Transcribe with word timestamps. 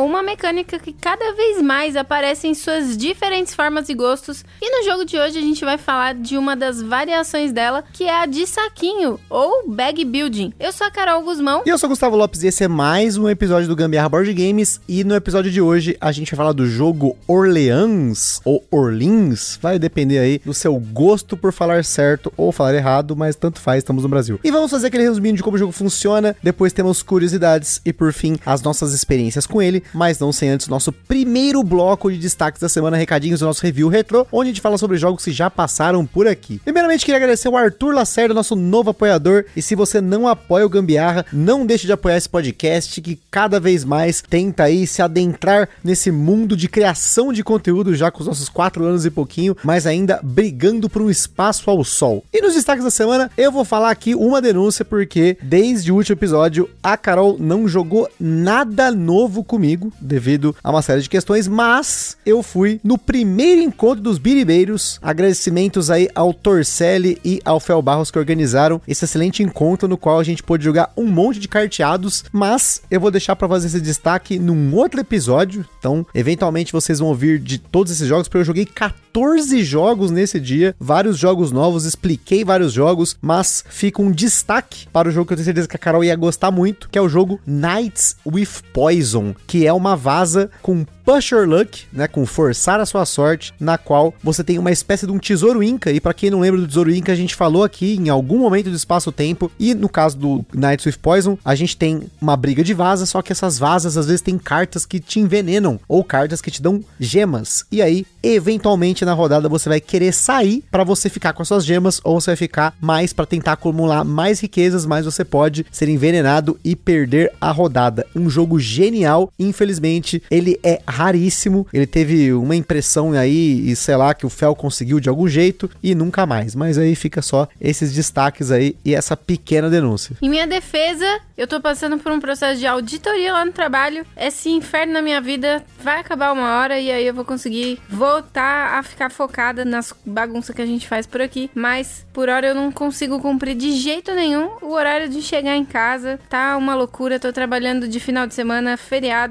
Uma 0.00 0.22
mecânica 0.22 0.78
que 0.78 0.92
cada 0.92 1.32
vez 1.34 1.62
mais 1.62 1.96
aparece 1.96 2.46
em 2.46 2.54
suas 2.54 2.96
diferentes 2.96 3.54
formas 3.54 3.88
e 3.88 3.94
gostos. 3.94 4.44
E 4.60 4.70
no 4.70 4.84
jogo 4.84 5.04
de 5.04 5.18
hoje 5.18 5.38
a 5.38 5.42
gente 5.42 5.64
vai 5.64 5.78
falar 5.78 6.14
de 6.14 6.36
uma 6.36 6.54
das 6.56 6.82
variações 6.82 7.52
dela, 7.52 7.84
que 7.92 8.04
é 8.04 8.22
a 8.22 8.26
de 8.26 8.46
saquinho 8.46 9.18
ou 9.28 9.68
bag 9.68 10.04
building. 10.04 10.52
Eu 10.58 10.72
sou 10.72 10.86
a 10.86 10.90
Carol 10.90 11.22
Guzmão. 11.22 11.62
E 11.66 11.68
eu 11.68 11.78
sou 11.78 11.88
o 11.88 11.90
Gustavo 11.90 12.16
Lopes 12.16 12.42
e 12.42 12.48
esse 12.48 12.64
é 12.64 12.68
mais 12.68 13.16
um 13.16 13.28
episódio 13.28 13.68
do 13.68 13.76
Gambiarra 13.76 14.08
Board 14.08 14.32
Games. 14.32 14.80
E 14.88 15.04
no 15.04 15.14
episódio 15.14 15.50
de 15.50 15.60
hoje 15.60 15.96
a 16.00 16.12
gente 16.12 16.30
vai 16.30 16.36
falar 16.36 16.52
do 16.52 16.66
jogo 16.66 17.16
Orleans 17.26 18.40
ou 18.44 18.64
Orleans. 18.70 19.58
Vai 19.60 19.78
depender 19.78 20.18
aí 20.18 20.40
do 20.44 20.54
seu 20.54 20.74
gosto 20.78 21.36
por 21.36 21.52
falar 21.52 21.84
certo 21.84 22.32
ou 22.36 22.52
falar 22.52 22.74
errado, 22.74 23.16
mas 23.16 23.36
tanto 23.36 23.60
faz, 23.60 23.78
estamos 23.78 24.02
no 24.02 24.08
Brasil. 24.08 24.38
E 24.42 24.50
vamos 24.50 24.70
fazer 24.70 24.88
aquele 24.88 25.04
resuminho 25.04 25.36
de 25.36 25.42
como 25.42 25.56
o 25.56 25.58
jogo 25.58 25.72
funciona. 25.72 26.36
Depois 26.42 26.72
temos 26.72 27.02
curiosidades 27.02 27.80
e 27.84 27.92
por 27.92 28.12
fim 28.12 28.36
as 28.44 28.62
nossas 28.62 28.92
experiências 28.92 29.46
com 29.46 29.60
ele, 29.60 29.82
mas 29.92 30.18
não 30.18 30.32
sem 30.32 30.50
antes 30.50 30.68
nosso 30.68 30.92
primeiro 30.92 31.62
bloco 31.62 32.10
de 32.10 32.18
destaques 32.18 32.60
da 32.60 32.68
semana, 32.68 32.96
recadinhos 32.96 33.40
do 33.40 33.46
nosso 33.46 33.62
review 33.62 33.88
retrô, 33.88 34.26
onde 34.32 34.50
a 34.50 34.52
gente 34.52 34.60
fala 34.60 34.78
sobre 34.78 34.96
jogos 34.96 35.24
que 35.24 35.32
já 35.32 35.50
passaram 35.50 36.04
por 36.04 36.26
aqui. 36.26 36.60
Primeiramente, 36.64 37.04
queria 37.04 37.16
agradecer 37.16 37.48
o 37.48 37.56
Arthur 37.56 37.94
Lacerda, 37.94 38.34
nosso 38.34 38.56
novo 38.56 38.90
apoiador, 38.90 39.44
e 39.56 39.62
se 39.62 39.74
você 39.74 40.00
não 40.00 40.26
apoia 40.26 40.66
o 40.66 40.68
Gambiarra, 40.68 41.24
não 41.32 41.66
deixe 41.66 41.86
de 41.86 41.92
apoiar 41.92 42.16
esse 42.16 42.28
podcast 42.28 43.00
que 43.00 43.18
cada 43.30 43.60
vez 43.60 43.84
mais 43.84 44.22
tenta 44.22 44.64
aí 44.64 44.86
se 44.86 45.02
adentrar 45.02 45.68
nesse 45.82 46.10
mundo 46.10 46.56
de 46.56 46.68
criação 46.68 47.32
de 47.32 47.42
conteúdo 47.42 47.94
já 47.94 48.10
com 48.10 48.20
os 48.20 48.26
nossos 48.26 48.48
quatro 48.48 48.84
anos 48.84 49.04
e 49.04 49.10
pouquinho, 49.10 49.56
mas 49.62 49.86
ainda 49.86 50.20
brigando 50.22 50.88
por 50.88 51.02
um 51.02 51.10
espaço 51.10 51.70
ao 51.70 51.82
sol. 51.84 52.24
E 52.32 52.40
nos 52.40 52.54
destaques 52.54 52.84
da 52.84 52.90
semana, 52.90 53.30
eu 53.36 53.50
vou 53.50 53.64
falar 53.64 53.90
aqui 53.90 54.14
uma 54.14 54.40
denúncia 54.40 54.84
porque 54.84 55.36
desde 55.42 55.92
o 55.92 55.96
último 55.96 56.14
episódio 56.14 56.68
a 56.82 56.96
Carol 56.96 57.36
não 57.38 57.68
jogou 57.68 58.08
nada 58.18 58.90
novo 58.90 59.44
comigo, 59.44 59.77
devido 60.00 60.54
a 60.62 60.70
uma 60.70 60.82
série 60.82 61.02
de 61.02 61.08
questões, 61.08 61.48
mas 61.48 62.16
eu 62.24 62.42
fui 62.42 62.80
no 62.82 62.98
primeiro 62.98 63.60
encontro 63.60 64.02
dos 64.02 64.18
biribeiros. 64.18 64.98
Agradecimentos 65.02 65.90
aí 65.90 66.08
ao 66.14 66.32
Torcelli 66.32 67.18
e 67.24 67.40
ao 67.44 67.60
Fel 67.60 67.82
Barros 67.82 68.10
que 68.10 68.18
organizaram 68.18 68.80
esse 68.86 69.04
excelente 69.04 69.42
encontro 69.42 69.88
no 69.88 69.96
qual 69.96 70.18
a 70.18 70.24
gente 70.24 70.42
pôde 70.42 70.64
jogar 70.64 70.92
um 70.96 71.06
monte 71.06 71.38
de 71.38 71.48
carteados, 71.48 72.24
mas 72.32 72.82
eu 72.90 73.00
vou 73.00 73.10
deixar 73.10 73.36
para 73.36 73.48
fazer 73.48 73.68
esse 73.68 73.80
destaque 73.80 74.38
num 74.38 74.74
outro 74.74 75.00
episódio. 75.00 75.64
Então, 75.78 76.06
eventualmente 76.14 76.72
vocês 76.72 76.98
vão 76.98 77.08
ouvir 77.08 77.38
de 77.38 77.58
todos 77.58 77.92
esses 77.92 78.06
jogos, 78.06 78.28
porque 78.28 78.38
eu 78.38 78.44
joguei 78.44 78.66
14 78.66 79.62
jogos 79.62 80.10
nesse 80.10 80.40
dia, 80.40 80.74
vários 80.78 81.18
jogos 81.18 81.52
novos, 81.52 81.84
expliquei 81.84 82.44
vários 82.44 82.72
jogos, 82.72 83.16
mas 83.20 83.64
fica 83.68 84.02
um 84.02 84.10
destaque 84.10 84.86
para 84.92 85.08
o 85.08 85.12
jogo 85.12 85.26
que 85.26 85.32
eu 85.32 85.36
tenho 85.36 85.44
certeza 85.44 85.68
que 85.68 85.76
a 85.76 85.78
Carol 85.78 86.04
ia 86.04 86.16
gostar 86.16 86.50
muito, 86.50 86.88
que 86.88 86.98
é 86.98 87.02
o 87.02 87.08
jogo 87.08 87.40
Knights 87.46 88.16
with 88.26 88.48
Poison, 88.72 89.34
que 89.46 89.66
é 89.68 89.72
uma 89.72 89.94
vaza 89.94 90.50
com 90.62 90.84
Push 91.04 91.30
Your 91.30 91.48
Luck, 91.48 91.84
né, 91.90 92.06
com 92.06 92.26
forçar 92.26 92.78
a 92.80 92.84
sua 92.84 93.06
sorte, 93.06 93.54
na 93.58 93.78
qual 93.78 94.12
você 94.22 94.44
tem 94.44 94.58
uma 94.58 94.70
espécie 94.70 95.06
de 95.06 95.12
um 95.12 95.18
tesouro 95.18 95.62
inca, 95.62 95.90
e 95.90 96.00
para 96.00 96.12
quem 96.12 96.28
não 96.28 96.40
lembra 96.40 96.60
do 96.60 96.68
tesouro 96.68 96.92
inca, 96.92 97.12
a 97.12 97.16
gente 97.16 97.34
falou 97.34 97.64
aqui 97.64 97.96
em 97.96 98.10
algum 98.10 98.38
momento 98.38 98.68
do 98.68 98.76
espaço-tempo, 98.76 99.50
e 99.58 99.74
no 99.74 99.88
caso 99.88 100.18
do 100.18 100.44
Knights 100.52 100.84
with 100.84 100.98
Poison, 101.00 101.38
a 101.42 101.54
gente 101.54 101.78
tem 101.78 102.02
uma 102.20 102.36
briga 102.36 102.62
de 102.62 102.74
vazas, 102.74 103.08
só 103.08 103.22
que 103.22 103.32
essas 103.32 103.58
vazas 103.58 103.96
às 103.96 104.04
vezes 104.04 104.20
tem 104.20 104.36
cartas 104.36 104.84
que 104.84 105.00
te 105.00 105.18
envenenam, 105.18 105.80
ou 105.88 106.04
cartas 106.04 106.42
que 106.42 106.50
te 106.50 106.60
dão 106.60 106.84
gemas, 107.00 107.64
e 107.72 107.80
aí, 107.80 108.04
eventualmente 108.22 109.02
na 109.04 109.14
rodada 109.14 109.48
você 109.48 109.70
vai 109.70 109.80
querer 109.80 110.12
sair 110.12 110.62
para 110.70 110.84
você 110.84 111.08
ficar 111.08 111.32
com 111.32 111.40
as 111.40 111.48
suas 111.48 111.64
gemas, 111.64 112.02
ou 112.04 112.20
você 112.20 112.32
vai 112.32 112.36
ficar 112.36 112.74
mais 112.78 113.14
para 113.14 113.24
tentar 113.24 113.52
acumular 113.52 114.04
mais 114.04 114.40
riquezas, 114.40 114.84
mas 114.84 115.06
você 115.06 115.24
pode 115.24 115.64
ser 115.70 115.88
envenenado 115.88 116.60
e 116.62 116.76
perder 116.76 117.32
a 117.40 117.50
rodada. 117.50 118.06
Um 118.14 118.28
jogo 118.28 118.60
genial, 118.60 119.32
infelizmente, 119.48 120.22
ele 120.30 120.58
é 120.62 120.80
raríssimo. 120.86 121.66
Ele 121.72 121.86
teve 121.86 122.32
uma 122.32 122.56
impressão 122.56 123.12
aí 123.12 123.70
e 123.70 123.76
sei 123.76 123.96
lá 123.96 124.14
que 124.14 124.26
o 124.26 124.30
Fel 124.30 124.54
conseguiu 124.54 125.00
de 125.00 125.08
algum 125.08 125.28
jeito 125.28 125.70
e 125.82 125.94
nunca 125.94 126.26
mais. 126.26 126.54
Mas 126.54 126.78
aí 126.78 126.94
fica 126.94 127.22
só 127.22 127.48
esses 127.60 127.92
destaques 127.92 128.50
aí 128.50 128.76
e 128.84 128.94
essa 128.94 129.16
pequena 129.16 129.68
denúncia. 129.70 130.16
Em 130.20 130.28
minha 130.28 130.46
defesa, 130.46 131.20
eu 131.36 131.46
tô 131.46 131.60
passando 131.60 131.98
por 131.98 132.12
um 132.12 132.20
processo 132.20 132.58
de 132.58 132.66
auditoria 132.66 133.32
lá 133.32 133.44
no 133.44 133.52
trabalho. 133.52 134.04
Esse 134.16 134.50
inferno 134.50 134.92
na 134.92 135.02
minha 135.02 135.20
vida 135.20 135.64
vai 135.80 136.00
acabar 136.00 136.32
uma 136.32 136.58
hora 136.58 136.78
e 136.78 136.90
aí 136.90 137.06
eu 137.06 137.14
vou 137.14 137.24
conseguir 137.24 137.80
voltar 137.88 138.78
a 138.78 138.82
ficar 138.82 139.10
focada 139.10 139.64
nas 139.64 139.94
bagunças 140.04 140.54
que 140.54 140.62
a 140.62 140.66
gente 140.66 140.86
faz 140.86 141.06
por 141.06 141.20
aqui. 141.20 141.50
Mas 141.54 142.06
por 142.12 142.28
hora 142.28 142.48
eu 142.48 142.54
não 142.54 142.72
consigo 142.72 143.20
cumprir 143.20 143.54
de 143.54 143.72
jeito 143.72 144.12
nenhum 144.14 144.50
o 144.60 144.72
horário 144.72 145.08
de 145.08 145.22
chegar 145.22 145.56
em 145.56 145.64
casa. 145.64 146.18
Tá 146.28 146.56
uma 146.56 146.74
loucura, 146.74 147.20
tô 147.20 147.32
trabalhando 147.32 147.86
de 147.86 148.00
final 148.00 148.26
de 148.26 148.34
semana, 148.34 148.76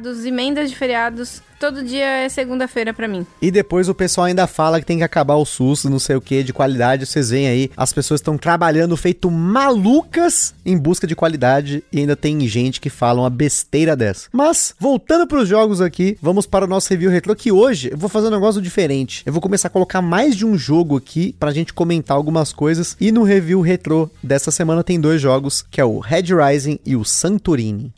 feriados, 0.07 0.25
emendas 0.25 0.69
de 0.69 0.75
feriados. 0.75 1.41
Todo 1.59 1.83
dia 1.83 2.05
é 2.05 2.29
segunda-feira 2.29 2.93
para 2.93 3.07
mim. 3.07 3.25
E 3.41 3.49
depois 3.49 3.89
o 3.89 3.95
pessoal 3.95 4.25
ainda 4.25 4.45
fala 4.45 4.79
que 4.79 4.85
tem 4.85 4.99
que 4.99 5.03
acabar 5.03 5.35
o 5.35 5.45
SUS, 5.45 5.85
não 5.85 5.97
sei 5.97 6.15
o 6.15 6.21
que, 6.21 6.43
de 6.43 6.53
qualidade. 6.53 7.07
Vocês 7.07 7.31
veem 7.31 7.47
aí, 7.47 7.71
as 7.75 7.91
pessoas 7.91 8.19
estão 8.19 8.37
trabalhando 8.37 8.95
feito 8.95 9.31
malucas 9.31 10.53
em 10.63 10.77
busca 10.77 11.07
de 11.07 11.15
qualidade 11.15 11.83
e 11.91 11.99
ainda 11.99 12.15
tem 12.15 12.47
gente 12.47 12.79
que 12.79 12.91
fala 12.91 13.21
uma 13.21 13.29
besteira 13.29 13.95
dessa. 13.95 14.29
Mas, 14.31 14.75
voltando 14.79 15.25
para 15.25 15.39
os 15.39 15.49
jogos 15.49 15.81
aqui, 15.81 16.15
vamos 16.21 16.45
para 16.45 16.65
o 16.65 16.67
nosso 16.67 16.91
review 16.91 17.09
retrô, 17.09 17.35
que 17.35 17.51
hoje 17.51 17.89
eu 17.91 17.97
vou 17.97 18.07
fazer 18.07 18.27
um 18.27 18.31
negócio 18.31 18.61
diferente. 18.61 19.23
Eu 19.25 19.33
vou 19.33 19.41
começar 19.41 19.67
a 19.67 19.71
colocar 19.71 20.01
mais 20.01 20.35
de 20.35 20.45
um 20.45 20.55
jogo 20.55 20.95
aqui 20.95 21.35
pra 21.39 21.51
gente 21.51 21.73
comentar 21.73 22.15
algumas 22.15 22.53
coisas. 22.53 22.95
E 23.01 23.11
no 23.11 23.23
review 23.23 23.61
retrô 23.61 24.11
dessa 24.21 24.51
semana 24.51 24.83
tem 24.83 25.01
dois 25.01 25.19
jogos, 25.19 25.65
que 25.71 25.81
é 25.81 25.85
o 25.85 25.97
Red 25.97 26.25
Rising 26.35 26.79
e 26.85 26.95
o 26.95 27.03
Santorini. 27.03 27.91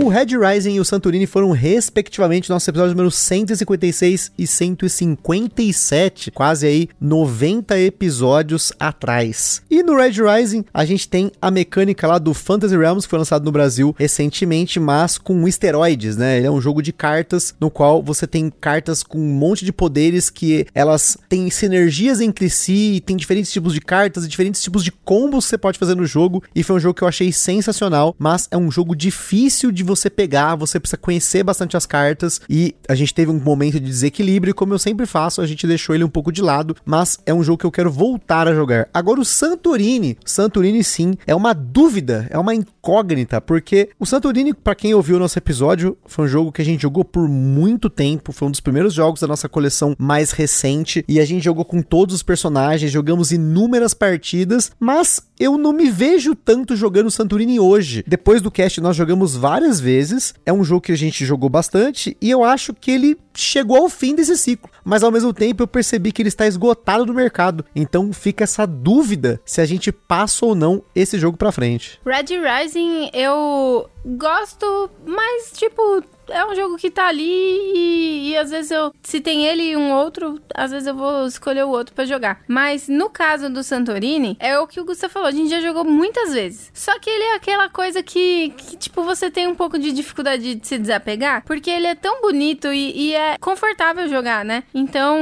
O 0.00 0.06
Red 0.06 0.26
Rising 0.26 0.74
e 0.74 0.80
o 0.80 0.84
Santorini 0.84 1.26
foram, 1.26 1.50
respectivamente, 1.50 2.48
nossos 2.48 2.68
episódios 2.68 2.94
número 2.94 3.10
156 3.10 4.30
e 4.38 4.46
157, 4.46 6.30
quase 6.30 6.68
aí 6.68 6.88
90 7.00 7.76
episódios 7.80 8.72
atrás. 8.78 9.60
E 9.68 9.82
no 9.82 9.96
Red 9.96 10.12
Rising, 10.22 10.64
a 10.72 10.84
gente 10.84 11.08
tem 11.08 11.32
a 11.42 11.50
mecânica 11.50 12.06
lá 12.06 12.16
do 12.18 12.32
Fantasy 12.32 12.76
Realms, 12.76 13.06
que 13.06 13.10
foi 13.10 13.18
lançado 13.18 13.44
no 13.44 13.50
Brasil 13.50 13.92
recentemente, 13.98 14.78
mas 14.78 15.18
com 15.18 15.48
esteroides, 15.48 16.16
né? 16.16 16.38
Ele 16.38 16.46
é 16.46 16.50
um 16.50 16.60
jogo 16.60 16.80
de 16.80 16.92
cartas 16.92 17.52
no 17.58 17.68
qual 17.68 18.00
você 18.00 18.24
tem 18.24 18.52
cartas 18.60 19.02
com 19.02 19.18
um 19.18 19.34
monte 19.34 19.64
de 19.64 19.72
poderes 19.72 20.30
que 20.30 20.64
elas 20.72 21.18
têm 21.28 21.50
sinergias 21.50 22.20
entre 22.20 22.48
si, 22.48 23.02
tem 23.04 23.16
diferentes 23.16 23.50
tipos 23.50 23.74
de 23.74 23.80
cartas 23.80 24.24
e 24.24 24.28
diferentes 24.28 24.62
tipos 24.62 24.84
de 24.84 24.92
combos 24.92 25.46
que 25.46 25.50
você 25.50 25.58
pode 25.58 25.76
fazer 25.76 25.96
no 25.96 26.06
jogo. 26.06 26.40
E 26.54 26.62
foi 26.62 26.76
um 26.76 26.80
jogo 26.80 26.94
que 26.94 27.02
eu 27.02 27.08
achei 27.08 27.32
sensacional, 27.32 28.14
mas 28.16 28.46
é 28.52 28.56
um 28.56 28.70
jogo 28.70 28.94
difícil 28.94 29.72
de 29.72 29.87
você 29.88 30.08
pegar, 30.08 30.54
você 30.54 30.78
precisa 30.78 30.96
conhecer 30.96 31.42
bastante 31.42 31.76
as 31.76 31.86
cartas 31.86 32.40
e 32.48 32.74
a 32.88 32.94
gente 32.94 33.12
teve 33.14 33.30
um 33.30 33.40
momento 33.40 33.80
de 33.80 33.86
desequilíbrio, 33.86 34.54
como 34.54 34.74
eu 34.74 34.78
sempre 34.78 35.06
faço, 35.06 35.40
a 35.40 35.46
gente 35.46 35.66
deixou 35.66 35.94
ele 35.94 36.04
um 36.04 36.08
pouco 36.08 36.30
de 36.30 36.42
lado, 36.42 36.76
mas 36.84 37.18
é 37.26 37.34
um 37.34 37.42
jogo 37.42 37.58
que 37.58 37.66
eu 37.66 37.70
quero 37.72 37.90
voltar 37.90 38.46
a 38.46 38.54
jogar. 38.54 38.88
Agora 38.92 39.20
o 39.20 39.24
Santorini, 39.24 40.16
Santorini 40.24 40.84
sim, 40.84 41.14
é 41.26 41.34
uma 41.34 41.52
dúvida, 41.52 42.26
é 42.30 42.38
uma 42.38 42.54
incógnita, 42.54 43.40
porque 43.40 43.90
o 43.98 44.06
Santorini, 44.06 44.54
para 44.54 44.74
quem 44.74 44.94
ouviu 44.94 45.16
o 45.16 45.18
nosso 45.18 45.38
episódio, 45.38 45.96
foi 46.06 46.26
um 46.26 46.28
jogo 46.28 46.52
que 46.52 46.62
a 46.62 46.64
gente 46.64 46.82
jogou 46.82 47.04
por 47.04 47.28
muito 47.28 47.88
tempo, 47.90 48.32
foi 48.32 48.48
um 48.48 48.50
dos 48.50 48.60
primeiros 48.60 48.94
jogos 48.94 49.20
da 49.20 49.26
nossa 49.26 49.48
coleção 49.48 49.94
mais 49.98 50.30
recente 50.30 51.04
e 51.08 51.18
a 51.18 51.24
gente 51.24 51.44
jogou 51.44 51.64
com 51.64 51.82
todos 51.82 52.14
os 52.14 52.22
personagens, 52.22 52.92
jogamos 52.92 53.32
inúmeras 53.32 53.94
partidas, 53.94 54.70
mas 54.78 55.22
eu 55.38 55.56
não 55.56 55.72
me 55.72 55.90
vejo 55.90 56.34
tanto 56.34 56.76
jogando 56.76 57.10
Santorini 57.10 57.60
hoje. 57.60 58.04
Depois 58.06 58.42
do 58.42 58.50
cast 58.50 58.80
nós 58.80 58.96
jogamos 58.96 59.36
várias 59.36 59.77
vezes. 59.80 60.34
É 60.44 60.52
um 60.52 60.64
jogo 60.64 60.80
que 60.80 60.92
a 60.92 60.96
gente 60.96 61.24
jogou 61.24 61.48
bastante 61.48 62.16
e 62.20 62.30
eu 62.30 62.44
acho 62.44 62.74
que 62.74 62.90
ele 62.90 63.18
chegou 63.34 63.76
ao 63.76 63.88
fim 63.88 64.14
desse 64.14 64.36
ciclo, 64.36 64.68
mas 64.84 65.02
ao 65.02 65.12
mesmo 65.12 65.32
tempo 65.32 65.62
eu 65.62 65.68
percebi 65.68 66.10
que 66.10 66.20
ele 66.22 66.28
está 66.28 66.46
esgotado 66.46 67.06
no 67.06 67.14
mercado. 67.14 67.64
Então 67.74 68.12
fica 68.12 68.44
essa 68.44 68.66
dúvida 68.66 69.40
se 69.44 69.60
a 69.60 69.64
gente 69.64 69.92
passa 69.92 70.44
ou 70.44 70.54
não 70.54 70.82
esse 70.94 71.18
jogo 71.18 71.36
para 71.36 71.52
frente. 71.52 72.00
Red 72.04 72.36
Rising 72.38 73.10
eu 73.12 73.88
gosto, 74.04 74.90
mas 75.06 75.52
tipo 75.52 76.02
é 76.30 76.44
um 76.44 76.54
jogo 76.54 76.76
que 76.76 76.90
tá 76.90 77.08
ali 77.08 77.24
e, 77.24 78.27
às 78.38 78.50
vezes 78.50 78.70
eu. 78.70 78.92
Se 79.02 79.20
tem 79.20 79.46
ele 79.46 79.62
e 79.62 79.76
um 79.76 79.92
outro, 79.92 80.40
às 80.54 80.70
vezes 80.70 80.86
eu 80.86 80.94
vou 80.94 81.26
escolher 81.26 81.64
o 81.64 81.70
outro 81.70 81.94
para 81.94 82.04
jogar. 82.04 82.40
Mas 82.46 82.88
no 82.88 83.10
caso 83.10 83.50
do 83.50 83.62
Santorini, 83.62 84.36
é 84.40 84.58
o 84.58 84.66
que 84.66 84.80
o 84.80 84.84
Gustavo 84.84 85.12
falou. 85.12 85.28
A 85.28 85.32
gente 85.32 85.50
já 85.50 85.60
jogou 85.60 85.84
muitas 85.84 86.32
vezes. 86.32 86.70
Só 86.72 86.98
que 86.98 87.10
ele 87.10 87.24
é 87.24 87.34
aquela 87.34 87.68
coisa 87.68 88.02
que, 88.02 88.50
que 88.56 88.76
tipo, 88.76 89.02
você 89.02 89.30
tem 89.30 89.46
um 89.46 89.54
pouco 89.54 89.78
de 89.78 89.92
dificuldade 89.92 90.54
de 90.54 90.66
se 90.66 90.78
desapegar. 90.78 91.44
Porque 91.44 91.70
ele 91.70 91.86
é 91.86 91.94
tão 91.94 92.20
bonito 92.20 92.72
e, 92.72 93.08
e 93.08 93.14
é 93.14 93.36
confortável 93.38 94.08
jogar, 94.08 94.44
né? 94.44 94.62
Então, 94.74 95.18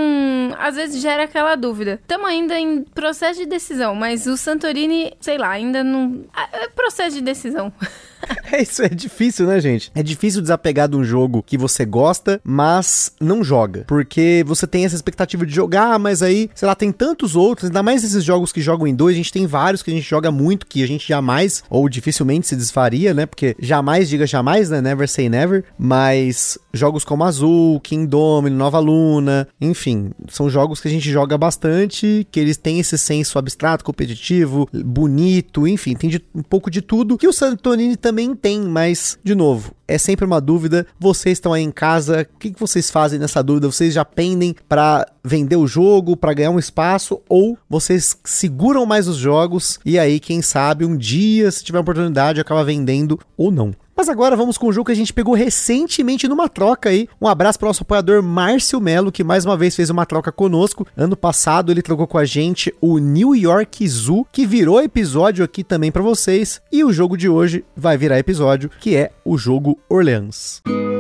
às 0.59 0.77
vezes 0.77 1.01
gera 1.01 1.25
aquela 1.25 1.55
dúvida. 1.55 1.99
Estamos 2.03 2.29
ainda 2.29 2.59
em 2.59 2.83
processo 2.83 3.41
de 3.41 3.47
decisão, 3.47 3.95
mas 3.95 4.27
o 4.27 4.37
Santorini, 4.37 5.13
sei 5.21 5.39
lá, 5.39 5.51
ainda 5.51 5.83
não. 5.83 6.25
É 6.53 6.69
processo 6.69 7.17
de 7.17 7.23
decisão. 7.23 7.73
É 8.53 8.63
isso, 8.63 8.83
é 8.83 8.89
difícil, 8.89 9.47
né, 9.47 9.61
gente? 9.61 9.91
É 9.95 10.03
difícil 10.03 10.41
desapegar 10.41 10.89
de 10.89 10.97
um 10.97 11.03
jogo 11.05 11.43
que 11.43 11.59
você 11.59 11.85
gosta, 11.85 12.41
mas 12.45 13.13
não 13.21 13.43
joga. 13.43 13.85
Porque 13.87 14.45
você 14.47 14.67
tem 14.67 14.85
essa 14.85 14.95
expectativa 14.95 15.45
de 15.45 15.53
jogar, 15.53 15.99
mas 15.99 16.23
aí, 16.23 16.49
sei 16.55 16.67
lá, 16.67 16.75
tem 16.75 16.93
tantos 16.93 17.35
outros, 17.35 17.69
ainda 17.69 17.83
mais 17.83 18.05
esses 18.05 18.23
jogos 18.23 18.53
que 18.53 18.61
jogam 18.61 18.87
em 18.87 18.95
dois, 18.95 19.15
a 19.15 19.19
gente 19.19 19.33
tem 19.33 19.47
vários 19.47 19.83
que 19.83 19.91
a 19.91 19.95
gente 19.95 20.09
joga 20.09 20.31
muito, 20.31 20.67
que 20.67 20.83
a 20.83 20.87
gente 20.87 21.09
jamais, 21.09 21.65
ou 21.69 21.89
dificilmente 21.89 22.47
se 22.47 22.57
desfaria, 22.57 23.13
né? 23.13 23.27
Porque 23.27 23.57
jamais 23.59 24.09
diga 24.09 24.27
jamais, 24.27 24.71
né? 24.71 24.81
Never 24.81 25.09
say 25.09 25.29
never. 25.29 25.65
Mas 25.79 26.57
jogos 26.79 27.05
como 27.05 27.25
Azul, 27.25 27.81
Kingdom, 27.81 28.43
Nova 28.51 28.79
Luna, 28.79 29.49
enfim, 29.61 30.11
são 30.29 30.49
jogos 30.49 30.81
que 30.81 30.89
a 30.89 30.91
gente 30.91 31.11
joga 31.11 31.37
bastante, 31.37 32.27
que 32.31 32.41
eles 32.41 32.57
têm 32.57 32.81
esse 32.81 32.97
senso 32.97 33.39
abstrato, 33.39 33.85
competitivo, 33.85 34.69
bonito, 34.73 35.67
enfim, 35.67 35.95
tem 35.95 36.11
de, 36.11 36.23
um 36.35 36.43
pouco 36.43 36.71
de 36.71 36.81
tudo 36.81 37.19
que 37.19 37.29
o 37.29 37.33
Santonini 37.33 37.97
também 37.97 38.35
tem, 38.35 38.61
mas, 38.61 39.19
de 39.23 39.35
novo, 39.35 39.73
é 39.89 39.99
sempre 39.99 40.25
uma 40.25 40.41
dúvida. 40.41 40.87
Vocês 40.99 41.39
estão 41.39 41.53
aí 41.53 41.63
em 41.63 41.71
casa, 41.71 42.27
o 42.35 42.39
que, 42.39 42.51
que 42.51 42.61
vocês 42.61 42.91
fazem 42.91 43.19
nessa 43.19 43.43
dúvida? 43.43 43.71
Vocês 43.71 43.95
já 43.95 44.05
pendem 44.05 44.55
para 44.69 45.07
vender 45.25 45.57
o 45.57 45.67
jogo, 45.67 46.17
para 46.17 46.35
ganhar 46.35 46.51
um 46.51 46.59
espaço, 46.59 47.21
ou 47.29 47.57
vocês 47.69 48.17
seguram 48.25 48.87
mais 48.87 49.09
os 49.09 49.17
jogos 49.17 49.79
e 49.85 49.99
aí, 49.99 50.19
quem 50.19 50.43
sabe, 50.43 50.85
um 50.85 50.97
dia, 50.97 51.51
se 51.51 51.65
tiver 51.65 51.79
oportunidade, 51.79 52.41
acaba 52.41 52.65
vendendo 52.65 53.19
ou 53.37 53.51
não. 53.51 53.73
Mas 53.97 54.09
agora 54.09 54.37
vamos 54.37 54.59
com 54.59 54.67
o 54.67 54.73
jogo 54.73 54.87
que 54.87 54.93
a 54.93 54.97
gente 54.97 55.13
pegou 55.13 55.35
recentemente 55.35 56.29
numa 56.29 56.49
troca 56.49 56.91
aí. 56.91 57.09
Um 57.21 57.27
abraço 57.27 57.59
para 57.59 57.67
o 57.67 57.71
nosso 57.71 57.83
apoiador 57.83 58.23
Márcio 58.23 58.81
Melo, 58.81 59.11
que 59.13 59.25
mais 59.25 59.45
uma 59.45 59.57
vez 59.57 59.75
fez 59.75 59.89
uma 59.89 60.05
troca 60.05 60.31
conosco. 60.31 60.87
Ano 60.97 61.17
passado 61.17 61.73
ele 61.73 61.83
trocou 61.83 62.07
com 62.07 62.19
a 62.19 62.25
gente 62.25 62.75
o 62.81 62.99
New 62.99 63.35
York 63.35 63.89
Zoo, 63.89 64.27
que 64.31 64.47
virou 64.47 64.83
episódio 64.83 65.45
aqui 65.45 65.65
também 65.65 65.91
para 65.91 66.03
vocês. 66.03 66.61
E 66.71 66.85
o 66.85 66.93
jogo 66.93 67.17
de 67.17 67.29
hoje 67.29 67.65
vai 67.77 67.97
virar 67.97 68.19
episódio, 68.19 68.71
que 68.81 68.95
é 68.95 69.11
o 69.25 69.39
jogo 69.39 69.79
Orleans. 69.89 70.07
Orleans 70.67 70.96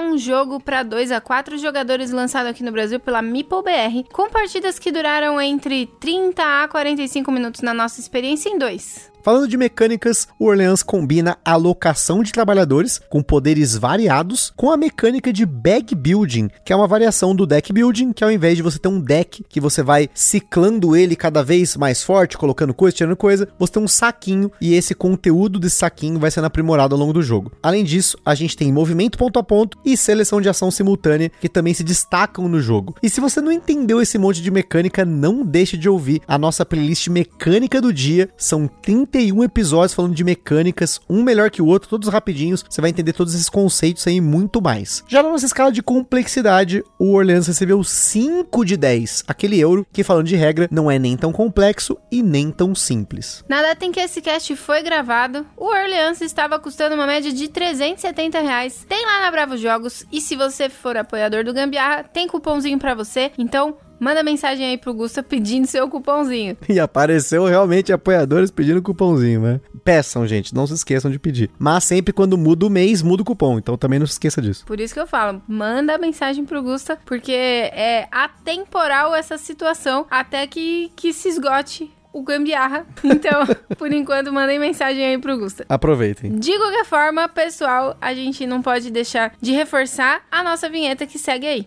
um 0.00 0.18
jogo 0.18 0.58
para 0.60 0.82
2 0.82 1.12
a 1.12 1.20
4 1.20 1.58
jogadores 1.58 2.10
lançado 2.10 2.46
aqui 2.46 2.62
no 2.62 2.72
Brasil 2.72 2.98
pela 2.98 3.22
Meeple 3.22 3.62
BR, 3.62 4.08
com 4.12 4.28
partidas 4.28 4.78
que 4.78 4.90
duraram 4.90 5.40
entre 5.40 5.86
30 6.00 6.42
a 6.62 6.68
45 6.68 7.30
minutos 7.30 7.60
na 7.60 7.74
nossa 7.74 8.00
experiência 8.00 8.48
em 8.48 8.58
dois. 8.58 9.09
Falando 9.22 9.46
de 9.46 9.56
mecânicas, 9.56 10.26
o 10.38 10.46
Orleans 10.46 10.82
combina 10.82 11.36
a 11.44 11.52
alocação 11.52 12.22
de 12.22 12.32
trabalhadores 12.32 13.00
com 13.10 13.22
poderes 13.22 13.76
variados 13.76 14.50
com 14.56 14.70
a 14.70 14.78
mecânica 14.78 15.30
de 15.30 15.44
bag 15.44 15.94
building, 15.94 16.48
que 16.64 16.72
é 16.72 16.76
uma 16.76 16.86
variação 16.86 17.34
do 17.34 17.46
deck 17.46 17.70
building, 17.70 18.14
que 18.14 18.24
ao 18.24 18.30
invés 18.30 18.56
de 18.56 18.62
você 18.62 18.78
ter 18.78 18.88
um 18.88 18.98
deck 18.98 19.44
que 19.46 19.60
você 19.60 19.82
vai 19.82 20.08
ciclando 20.14 20.96
ele 20.96 21.14
cada 21.14 21.44
vez 21.44 21.76
mais 21.76 22.02
forte, 22.02 22.38
colocando 22.38 22.72
coisa, 22.72 22.96
tirando 22.96 23.16
coisa, 23.16 23.46
você 23.58 23.74
tem 23.74 23.82
um 23.82 23.88
saquinho 23.88 24.50
e 24.58 24.72
esse 24.72 24.94
conteúdo 24.94 25.58
desse 25.58 25.76
saquinho 25.76 26.18
vai 26.18 26.30
sendo 26.30 26.46
aprimorado 26.46 26.94
ao 26.94 26.98
longo 26.98 27.12
do 27.12 27.22
jogo. 27.22 27.52
Além 27.62 27.84
disso, 27.84 28.16
a 28.24 28.34
gente 28.34 28.56
tem 28.56 28.72
movimento 28.72 29.18
ponto 29.18 29.38
a 29.38 29.42
ponto 29.42 29.76
e 29.84 29.98
seleção 29.98 30.40
de 30.40 30.48
ação 30.48 30.70
simultânea 30.70 31.30
que 31.40 31.48
também 31.48 31.74
se 31.74 31.84
destacam 31.84 32.48
no 32.48 32.60
jogo. 32.60 32.94
E 33.02 33.10
se 33.10 33.20
você 33.20 33.42
não 33.42 33.52
entendeu 33.52 34.00
esse 34.00 34.16
monte 34.16 34.40
de 34.40 34.50
mecânica, 34.50 35.04
não 35.04 35.44
deixe 35.44 35.76
de 35.76 35.90
ouvir 35.90 36.22
a 36.26 36.38
nossa 36.38 36.64
playlist 36.64 37.08
mecânica 37.08 37.82
do 37.82 37.92
dia. 37.92 38.30
São 38.38 38.66
30 38.66 39.09
31 39.10 39.44
episódios 39.44 39.92
falando 39.92 40.14
de 40.14 40.24
mecânicas, 40.24 41.00
um 41.08 41.22
melhor 41.22 41.50
que 41.50 41.60
o 41.60 41.66
outro, 41.66 41.88
todos 41.88 42.08
rapidinhos. 42.08 42.64
Você 42.68 42.80
vai 42.80 42.90
entender 42.90 43.12
todos 43.12 43.34
esses 43.34 43.48
conceitos 43.48 44.06
aí 44.06 44.16
e 44.16 44.20
muito 44.20 44.62
mais. 44.62 45.04
Já 45.08 45.22
na 45.22 45.30
nossa 45.30 45.46
escala 45.46 45.72
de 45.72 45.82
complexidade, 45.82 46.84
o 46.98 47.12
Orleans 47.12 47.46
recebeu 47.46 47.82
5 47.82 48.64
de 48.64 48.76
10. 48.76 49.24
Aquele 49.26 49.58
euro 49.58 49.86
que, 49.92 50.04
falando 50.04 50.26
de 50.26 50.36
regra, 50.36 50.68
não 50.70 50.90
é 50.90 50.98
nem 50.98 51.16
tão 51.16 51.32
complexo 51.32 51.96
e 52.10 52.22
nem 52.22 52.50
tão 52.50 52.74
simples. 52.74 53.44
Na 53.48 53.60
data 53.62 53.84
em 53.84 53.92
que 53.92 54.00
esse 54.00 54.22
cast 54.22 54.54
foi 54.56 54.82
gravado, 54.82 55.46
o 55.56 55.66
Orleans 55.66 56.20
estava 56.20 56.58
custando 56.58 56.94
uma 56.94 57.06
média 57.06 57.32
de 57.32 57.48
370 57.48 58.40
reais. 58.40 58.86
Tem 58.88 59.04
lá 59.04 59.22
na 59.22 59.30
Bravo 59.30 59.56
Jogos 59.56 60.04
e 60.12 60.20
se 60.20 60.36
você 60.36 60.68
for 60.68 60.96
apoiador 60.96 61.44
do 61.44 61.52
Gambiarra, 61.52 62.04
tem 62.04 62.28
cupomzinho 62.28 62.78
para 62.78 62.94
você. 62.94 63.32
Então, 63.36 63.76
Manda 64.00 64.22
mensagem 64.22 64.64
aí 64.64 64.78
pro 64.78 64.94
Gusta 64.94 65.22
pedindo 65.22 65.66
seu 65.66 65.88
cupomzinho. 65.88 66.56
E 66.70 66.78
apareceu 66.78 67.44
realmente 67.44 67.92
apoiadores 67.92 68.50
pedindo 68.50 68.80
cupomzinho, 68.80 69.40
né? 69.40 69.60
Peçam, 69.84 70.26
gente, 70.26 70.54
não 70.54 70.66
se 70.66 70.72
esqueçam 70.72 71.10
de 71.10 71.18
pedir. 71.18 71.50
Mas 71.58 71.84
sempre 71.84 72.12
quando 72.12 72.38
muda 72.38 72.64
o 72.64 72.70
mês, 72.70 73.02
muda 73.02 73.22
o 73.22 73.24
cupom, 73.24 73.58
então 73.58 73.76
também 73.76 73.98
não 73.98 74.06
se 74.06 74.12
esqueça 74.12 74.40
disso. 74.40 74.64
Por 74.64 74.80
isso 74.80 74.94
que 74.94 75.00
eu 75.00 75.06
falo, 75.06 75.42
manda 75.48 75.98
mensagem 75.98 76.44
pro 76.44 76.62
Gusta, 76.62 76.96
porque 77.04 77.32
é 77.32 78.06
atemporal 78.10 79.14
essa 79.14 79.36
situação 79.36 80.06
até 80.10 80.46
que, 80.46 80.90
que 80.96 81.12
se 81.12 81.28
esgote 81.28 81.90
o 82.12 82.22
gambiarra. 82.22 82.86
Então, 83.04 83.42
por 83.76 83.92
enquanto, 83.92 84.32
mandem 84.32 84.58
mensagem 84.58 85.04
aí 85.04 85.18
pro 85.18 85.38
Gusta. 85.38 85.66
Aproveitem. 85.68 86.38
De 86.38 86.56
qualquer 86.56 86.84
forma, 86.84 87.28
pessoal, 87.28 87.96
a 88.00 88.14
gente 88.14 88.46
não 88.46 88.62
pode 88.62 88.90
deixar 88.90 89.32
de 89.40 89.52
reforçar 89.52 90.22
a 90.30 90.42
nossa 90.42 90.68
vinheta 90.70 91.06
que 91.06 91.18
segue 91.18 91.46
aí. 91.46 91.66